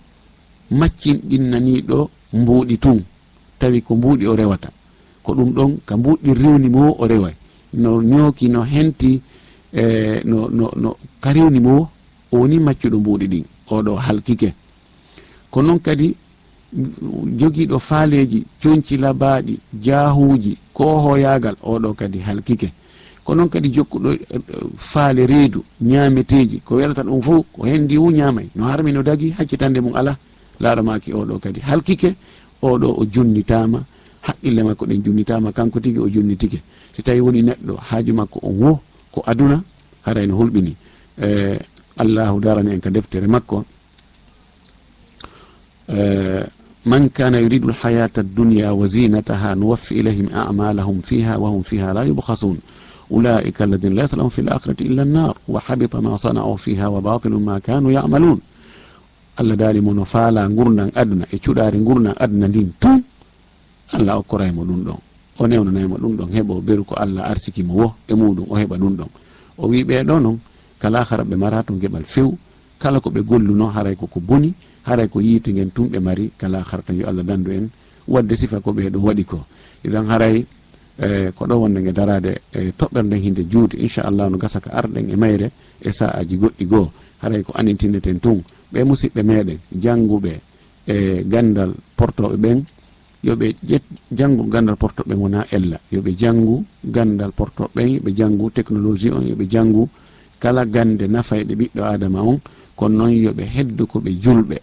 maccin 0.71 1.19
ɗinnaniɗo 1.29 2.11
mbuuɗi 2.33 2.77
tun. 2.79 3.05
Tawi 3.59 3.83
ko 3.83 3.95
mbuuɗi 3.97 4.27
o 4.27 4.35
rewata. 4.37 4.69
Ko 5.23 5.35
ɗum 5.35 5.51
ɗon 5.53 5.77
ka 5.87 5.95
دون 5.97 6.17
كمبودي 6.25 6.69
mo 6.69 6.97
o 6.99 7.05
أريوي 7.05 7.33
no 7.75 8.01
ñooki 8.03 8.49
no 8.49 8.63
henti 8.65 9.21
e 9.73 10.21
no, 10.25 10.49
no, 10.49 10.71
no 10.77 10.91
ka 11.21 11.31
kariwni 11.33 11.61
mo 11.61 11.89
o 12.33 12.37
woni 12.39 12.59
maccuɗo 12.59 12.99
mbuuɗi 12.99 13.27
ɗin 13.29 13.45
oɗo 13.71 13.97
halkike. 13.97 14.55
Ko 15.51 15.63
noon 15.63 15.79
kadi 15.81 16.17
jogiiɗo 17.39 17.79
faaleeji 17.79 18.47
coñci 18.63 18.97
labaaɗi 18.97 19.59
jaahuuji 19.85 20.59
kohoyagal 20.75 21.57
oɗo 21.63 21.95
kadi 21.95 22.19
halkike. 22.19 22.73
Ko 23.25 23.35
noon 23.35 23.49
kadi 23.49 23.69
jokkuɗo 23.75 24.13
e, 24.13 24.19
e, 24.35 24.39
faale 24.93 25.27
reedu 25.27 25.65
ñaameteeji 25.81 26.61
ko 26.65 26.75
welata 26.77 27.03
ɗum 27.03 27.23
fof 27.23 27.47
ko 27.53 27.63
henndi 27.67 27.97
wu 27.99 28.11
ñaamay. 28.11 28.49
No 28.57 28.65
harmi 28.65 28.93
no 28.93 29.03
dagi 29.03 29.31
haccitande 29.39 29.81
mum 29.81 29.95
ala 29.95 30.17
laaramaki 30.61 31.13
oɗo 31.13 31.39
kadi 31.39 31.61
halkike 31.61 32.15
oɗo 32.63 32.89
o 33.01 33.05
junnitama 33.13 33.85
haqqille 34.23 34.63
makko 34.63 34.87
ɗen 34.87 35.03
junnitama 35.05 35.53
kanko 35.53 35.81
tigi 35.81 35.99
o 35.99 36.09
junnitike. 36.09 36.63
So 36.97 37.03
tawi 37.03 37.21
woni 37.21 37.43
neɗɗo 37.43 37.77
haaju 37.77 38.13
makko 38.15 38.39
on 38.43 38.55
wo 38.63 38.81
ko 39.13 39.23
aduna 39.27 39.63
hara 40.03 40.23
en 40.23 40.31
hulɓini. 40.33 40.75
Eh, 41.21 41.59
allahu 41.97 42.41
darani 42.41 42.73
en 42.73 42.81
ka 42.81 42.91
deftere 42.91 43.27
makko. 43.27 43.65
Eh, 45.89 46.47
man 46.85 47.11
kana 47.11 47.41
yuridu 47.41 47.69
lhayata 47.69 48.23
dunya 48.23 48.73
wa 48.75 48.87
zinataha 48.89 49.55
nuwaffi 49.55 49.95
ilayhim 49.95 50.29
amalahum 50.35 51.03
fiha 51.03 51.39
wa 51.39 51.51
hum 51.51 51.63
fiha 51.65 51.93
la 51.93 52.05
yubhasun 52.05 52.59
ulaika 53.11 53.65
alladina 53.65 53.95
laysa 53.95 54.17
lahum 54.17 54.31
fi 54.31 54.43
lakhirati 54.43 54.85
illa 54.85 55.03
annar 55.03 55.35
wa 55.49 55.61
habita 55.61 56.01
ma 56.01 56.19
sana'u 56.19 56.59
fiha 56.59 56.91
wa 56.91 57.01
batilu 57.01 57.39
ma 57.41 57.61
kanu 57.61 57.91
yamalun. 57.91 58.41
Allah 59.37 59.57
daalimo 59.57 59.93
no 59.95 60.05
faala 60.05 60.49
gurdan 60.49 60.91
aduna 60.95 61.27
e 61.33 61.37
cuɗari 61.39 61.79
gurdan 61.81 62.15
aduna 62.19 62.49
ndin 62.49 62.73
tun 62.81 63.03
allah 63.93 64.19
okkoraymo 64.19 64.65
ɗum 64.65 64.81
ɗon. 64.85 64.99
O 65.39 65.47
newnanaymo 65.47 65.97
ɗum 65.97 66.17
ɗon. 66.17 66.29
Heɓo 66.33 66.61
beru 66.61 66.85
ko 66.85 66.95
allah 66.95 67.31
arsikimo 67.31 67.75
wo 67.75 67.95
e 68.09 68.15
muɗum 68.15 68.47
o 68.49 68.55
heɓa 68.57 68.77
ɗum 68.79 68.97
ɗon. 68.97 69.09
O 69.59 69.69
wi 69.69 69.85
ɓeɗo 69.85 70.21
noon 70.21 70.39
kala 70.83 71.05
hara 71.09 71.23
ɓe 71.25 71.37
mara 71.37 71.63
to 71.63 71.75
geɓal 71.75 72.05
few 72.15 72.37
kala 72.79 72.99
ko 73.01 73.11
ɓe 73.11 73.21
golluno 73.23 73.67
haray 73.71 73.95
koko 73.95 74.19
boni 74.21 74.53
haray 74.83 75.09
ko 75.09 75.21
yiite 75.21 75.55
gen 75.55 75.71
tum 75.71 75.87
ɓe 75.89 75.99
mari 76.01 76.33
kala 76.37 76.59
hara 76.69 76.83
tan 76.83 76.97
yo 76.99 77.07
allah 77.09 77.23
dandu 77.25 77.51
en 77.53 77.69
wadde 78.09 78.35
sifa 78.37 78.61
ko 78.61 78.73
ɓeeɗo 78.73 78.99
waɗi 78.99 79.25
ko. 79.25 79.39
Idan 79.85 80.07
haray 80.11 80.45
e 80.99 81.31
ko 81.37 81.47
ɗo 81.47 81.55
wonde 81.61 81.81
ge 81.85 81.93
darade 81.93 82.41
e 82.53 82.73
toɓɓere 82.79 83.07
nden 83.07 83.23
hinde 83.23 83.43
juuti 83.49 83.77
inchallah 83.77 84.29
no 84.31 84.37
gasa 84.39 84.61
ko 84.61 84.71
arɗen 84.73 85.09
e 85.11 85.17
mayre 85.17 85.51
e 85.81 85.93
sa'aji 85.93 86.37
goɗɗi 86.37 86.65
goho 86.67 86.91
haray 87.23 87.43
ko 87.45 87.53
anintineten 87.55 88.19
tun 88.21 88.43
ɓe 88.73 88.85
musidɓe 88.85 89.23
meɗen 89.23 89.59
jannguɓe 89.83 90.41
e 90.87 91.23
gandal 91.25 91.75
portoɓe 91.97 92.37
ɓen 92.37 92.65
yoɓe 93.23 93.55
ƴet 93.69 93.83
janngu 94.11 94.49
gandal 94.51 94.77
portoɓe 94.77 95.09
ɓen 95.15 95.19
wona 95.23 95.47
ella. 95.53 95.79
Yoɓe 95.93 96.11
janngu 96.19 96.65
gandal 96.85 97.31
portoɓe 97.33 97.71
ɓen 97.75 97.89
yoɓe 97.95 98.11
janngu 98.17 98.51
technologie 98.51 99.13
on 99.13 99.23
yoɓe 99.23 99.47
janngu 99.49 99.89
kala 100.43 100.63
gande 100.75 101.05
nafayɗe 101.15 101.55
ɓiɗɗo 101.61 101.83
adama 101.95 102.21
on 102.31 102.39
kono 102.77 102.95
noon 102.99 103.13
yoɓe 103.25 103.45
heddo 103.55 103.87
koɓe 103.93 104.11
julɓe. 104.25 104.57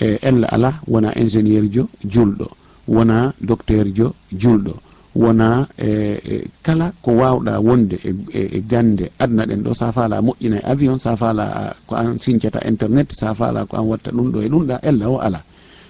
E 0.00 0.18
ella 0.28 0.46
ala 0.54 0.70
wona 0.92 1.08
ingénieur 1.20 1.64
jo 1.74 1.84
julɗo 2.12 2.46
wona 2.94 3.32
docteur 3.48 3.86
jo 3.98 4.14
julɗo 4.40 4.74
wona 5.22 5.68
e, 5.78 5.88
e 6.32 6.34
kala 6.62 6.86
ko 7.02 7.10
wawɗa 7.20 7.52
wonde 7.66 7.96
e, 8.02 8.10
e, 8.32 8.40
e 8.56 8.60
gande. 8.70 9.10
Adna 9.18 9.46
ɗen 9.46 9.62
ɗo 9.62 9.74
sa 9.74 9.92
fala 9.92 10.20
moƴƴina 10.22 10.56
e 10.56 10.62
avion 10.72 10.98
sa 10.98 11.16
fala 11.16 11.74
ko 11.86 11.94
an 11.94 12.18
sincata 12.18 12.60
internet 12.66 13.12
sa 13.20 13.34
fala 13.34 13.66
ko 13.66 13.76
an 13.76 13.86
watta 13.86 14.10
ɗum 14.10 14.30
ɗo 14.32 14.38
e 14.42 14.48
ɗum 14.48 14.66
ɗa 14.66 14.76
ella 14.82 15.10
o 15.10 15.18
ala. 15.18 15.40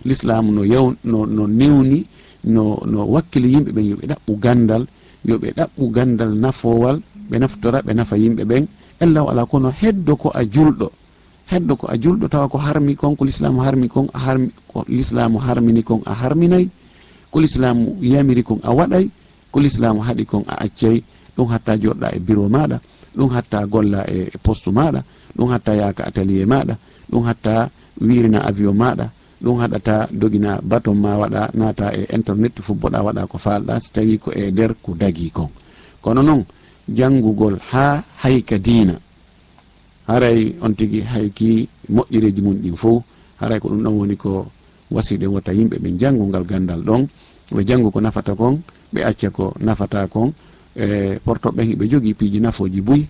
L'islamu 0.04 0.52
no 0.52 0.62
yaw 0.64 0.92
no 1.04 1.24
no 1.26 1.46
newni 1.46 2.04
no 2.44 2.82
no 2.86 3.04
wakkili 3.14 3.48
yimɓe 3.54 3.70
ɓen 3.72 3.86
yoɓe 3.90 4.06
ɗaɓɓu 4.06 4.32
gandal 4.42 4.86
yoɓe 5.24 5.48
ɗaɓɓu 5.56 5.90
gandal 5.94 6.32
nafowal 6.34 7.00
ɓe 7.30 7.38
naftora 7.38 7.80
ɓe 7.82 7.92
nafa 7.94 8.16
yimɓe 8.18 8.44
ɓen. 8.44 8.66
allahu 9.04 9.28
ala 9.30 9.46
kono 9.46 9.70
heddo 9.70 10.16
ko 10.16 10.30
a 10.34 10.42
julɗo. 10.44 10.90
Heddo 11.46 11.76
ko 11.76 11.86
a 11.88 11.96
julɗo 11.96 12.28
tawa 12.28 12.48
ko 12.48 12.58
harmi 12.58 12.96
kon 12.96 13.16
ko 13.16 13.24
l'islamu 13.24 13.60
harmi 13.60 13.88
kon 13.88 14.06
a 14.14 14.18
harmi 14.18 14.48
ko 14.68 14.84
l'islamu 14.88 15.38
harmini 15.38 15.82
kon 15.82 16.00
a 16.06 16.12
harminayi 16.14 16.68
ko 17.30 17.40
l'islamu 17.40 17.96
yamiri 18.02 18.42
kon 18.42 18.58
a 18.62 18.70
waɗay 18.74 19.08
ko 19.52 19.60
l'islamu 19.60 20.00
haɗi 20.00 20.24
kon 20.26 20.42
a 20.48 20.54
accay. 20.64 21.02
Ɗum 21.36 21.48
hatta 21.50 21.76
joɗɗa 21.76 22.08
e 22.16 22.18
bureau 22.20 22.48
maɗa 22.48 22.80
ɗum 23.16 23.30
hatta 23.30 23.66
golla 23.66 24.04
e 24.10 24.30
poste 24.42 24.70
maɗa 24.70 25.02
ɗum 25.36 25.48
hatta 25.50 25.74
yaaka 25.74 26.04
atelier 26.06 26.46
maɗa 26.46 26.76
ɗum 27.10 27.24
hatta 27.26 27.70
wirina 28.00 28.38
avion 28.46 28.72
maɗa 28.76 29.10
ɗum 29.42 29.58
haɗata 29.60 30.08
dogina 30.12 30.60
baton 30.62 30.94
ma 30.94 31.18
waɗa 31.18 31.50
naata 31.54 31.92
e 31.94 32.06
internet 32.14 32.52
fubboɗa 32.62 33.02
waɗa 33.02 33.26
ko 33.26 33.38
falɗa 33.38 33.80
so 33.80 33.88
tawi 33.92 34.18
ko 34.18 34.30
e 34.32 34.50
nder 34.50 34.74
ko 34.82 34.94
dagui 34.94 35.30
kon. 35.30 35.50
Kono 36.00 36.22
noon 36.22 36.44
jangugol 36.88 37.58
ha 37.70 38.04
hayka 38.16 38.58
diina. 38.58 38.98
Haray 40.06 40.54
on 40.60 40.74
tigui 40.74 41.00
hayki 41.00 41.68
moƴƴireji 41.88 42.42
mum 42.42 42.54
ɗin 42.60 42.76
fo 42.76 43.02
haray 43.40 43.58
ko 43.60 43.68
ɗum 43.68 43.82
ɗon 43.82 43.94
woni 43.98 44.16
ko 44.16 44.46
wasiɗe 44.90 45.26
wota 45.26 45.52
yimɓe 45.52 45.78
ɓe 45.78 45.98
jangugal 45.98 46.44
gandal 46.44 46.82
ɗon. 46.82 47.08
Ɓe 47.52 47.64
janggu 47.66 47.90
ko 47.90 48.00
nafata 48.00 48.34
kon 48.34 48.60
ɓe 48.92 49.02
acca 49.04 49.30
ko 49.30 49.54
nafata 49.60 50.06
kon. 50.08 50.32
E 50.76 51.18
portoɓen 51.24 51.66
hiɓe 51.68 51.88
jogui 51.90 52.14
piiji 52.14 52.40
nafoji 52.40 52.80
buy. 52.80 53.06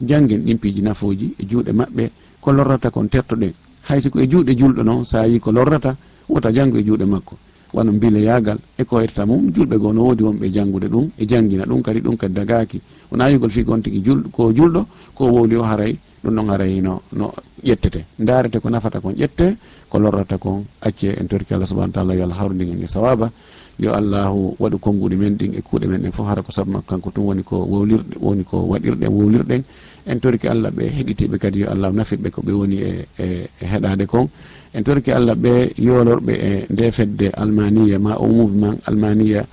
Janggen 0.00 0.42
ɗin 0.44 0.58
piiji 0.58 0.82
nafoji 0.82 1.34
e 1.38 1.46
juuɗe 1.46 1.72
maɓɓe 1.72 2.10
ko 2.40 2.52
lorrata 2.52 2.90
kon 2.90 3.08
tertoɗen. 3.08 3.52
Haysi 3.88 4.10
ko 4.10 4.18
e 4.20 4.26
juuɗe 4.28 4.54
julɗo 4.56 4.82
noon 4.82 5.04
sa 5.04 5.26
yi 5.26 5.38
ko 5.40 5.52
lorrata 5.52 5.96
wota 6.28 6.52
janggo 6.52 6.78
e 6.78 6.82
juuɗe 6.84 7.04
makko. 7.04 7.36
wano 7.72 7.92
mbile 7.92 8.22
yagal 8.22 8.58
eko 8.78 9.00
irta 9.02 9.26
mum 9.26 9.50
julɓe 9.52 9.76
goo 9.78 9.92
no 9.92 10.02
woodi 10.04 10.22
wonɓe 10.24 10.50
janngude 10.52 10.88
ɗum 10.88 11.10
e 11.18 11.26
janngina 11.26 11.64
ɗum 11.64 11.82
kadi 11.82 12.00
ɗum 12.00 12.16
kadi 12.16 12.34
dagaaki 12.34 12.80
wona 13.10 13.28
yigol 13.30 13.50
fii 13.50 13.64
gon 13.64 13.80
tigi 13.82 14.00
jul 14.02 14.22
ko 14.32 14.52
julɗo 14.52 14.86
ko 15.14 15.24
wowli 15.26 15.56
o 15.56 15.62
haray 15.62 15.98
ɗum 16.24 16.34
ɗon 16.34 16.48
haray 16.50 16.80
no 16.80 17.02
no 17.12 17.32
ƴettete. 17.62 18.04
Darete 18.18 18.60
ko 18.60 18.68
nafata 18.70 19.00
kon 19.00 19.12
ƴette 19.14 19.56
ko 19.88 19.98
lorrata 19.98 20.38
kon 20.38 20.64
acce 20.80 21.14
en 21.18 21.26
torki 21.26 21.54
allah 21.54 21.66
subahana 21.66 21.92
taala 21.92 22.14
yo 22.14 22.22
allah 22.24 22.36
hawrodigen 22.38 22.82
e 22.82 22.86
sawaba 22.86 23.30
yo 23.78 23.92
allahu 23.94 24.56
waɗu 24.58 24.78
konnguɗi 24.78 25.16
men 25.16 25.36
ɗin 25.36 25.54
e 25.54 25.60
kuuɗe 25.62 25.86
men 25.86 26.02
ɗen 26.02 26.12
fof 26.12 26.26
hara 26.26 26.42
ko 26.42 26.52
sabu 26.52 26.70
makko 26.72 26.86
kanko 26.88 27.10
tum 27.10 27.24
woni 27.26 27.42
ko 27.42 27.56
wowlirɗe 27.64 28.16
woni 28.20 28.44
ko 28.44 28.56
waɗirɗen 28.66 29.06
e 29.06 29.08
wowlirɗen 29.08 29.62
en 30.08 30.20
torki 30.20 30.48
allah 30.48 30.70
ɓe 30.70 30.84
heɗitiɓe 30.96 31.38
kadi 31.38 31.58
yo 31.60 31.70
allah 31.70 31.92
nafitɓe 31.92 32.30
ko 32.30 32.40
ɓe 32.42 32.52
woni 32.52 32.76
e 32.80 32.92
e, 33.18 33.24
e 33.60 33.64
heɗade 33.66 34.06
kon. 34.06 34.28
En 34.74 34.82
torki 34.82 35.10
allah 35.12 35.34
ɓe 35.34 35.72
yolorɓe 35.78 36.32
e 36.32 36.66
nde 36.72 36.90
fedde 36.92 37.28
almaniya 37.36 37.98
ma 37.98 38.16
o 38.16 38.26
mouvement 38.26 38.78
almaniya 38.86 39.46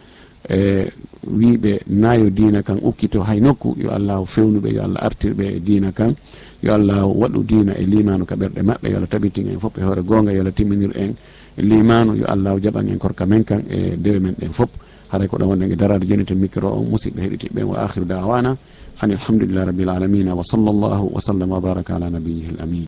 e 0.50 0.86
wiɓe 1.28 1.82
nayo 1.88 2.30
dina 2.30 2.64
kan 2.64 2.80
ukkito 2.82 3.22
hay 3.22 3.40
nokku. 3.42 3.76
Yo 3.78 3.90
allahu 3.92 4.26
fewnuɓe 4.26 4.70
yo 4.74 4.82
allah 4.84 5.02
artirɓe 5.04 5.46
e 5.58 5.60
dina 5.60 5.92
kan. 5.92 6.16
Yo 6.64 6.74
allahu 6.74 7.20
waɗu 7.22 7.44
dina 7.44 7.74
e 7.78 7.84
limanu 7.86 8.26
ka 8.26 8.36
ɓerɗe 8.36 8.62
maɓɓe 8.64 8.88
yo 8.90 8.96
allah 8.98 9.10
tabitin 9.10 9.48
en 9.50 9.60
fof 9.60 9.78
e 9.78 9.82
hoore 9.84 10.02
gonga 10.04 10.32
yo 10.32 10.40
allah 10.40 10.54
timminir 10.54 10.92
en. 10.96 11.14
limanu 11.58 12.16
yo 12.16 12.26
allah 12.28 12.60
jaɓan 12.60 12.90
en 12.90 12.98
korka 12.98 13.26
men 13.26 13.44
kan 13.44 13.62
e 13.70 13.96
dewe 13.98 14.20
men 14.20 14.36
ɗen 14.40 14.54
fof 14.54 14.70
haray 15.12 15.28
ko 15.28 15.38
ɗon 15.38 15.48
wonɗen 15.50 15.72
e 15.72 15.76
darade 15.76 16.06
joni 16.08 16.26
to 16.26 16.36
micro 16.36 16.70
o 16.70 16.84
musidɓe 16.84 17.20
heɗitiɓe 17.22 17.64
wa 17.64 17.78
akhiru 17.86 18.06
dawana 18.06 18.58
an 19.02 19.12
alhamdulillah 19.12 19.66
rabbil 19.66 19.90
alamina 19.90 20.36
wa 20.36 20.44
sallllahu 20.44 21.12
wa 21.16 21.22
sallam 21.22 21.50
wa 21.52 21.60
baraka 21.60 21.96
ala 21.96 22.10
nabiyihi 22.10 22.52
l 22.58 22.62
amin. 22.62 22.84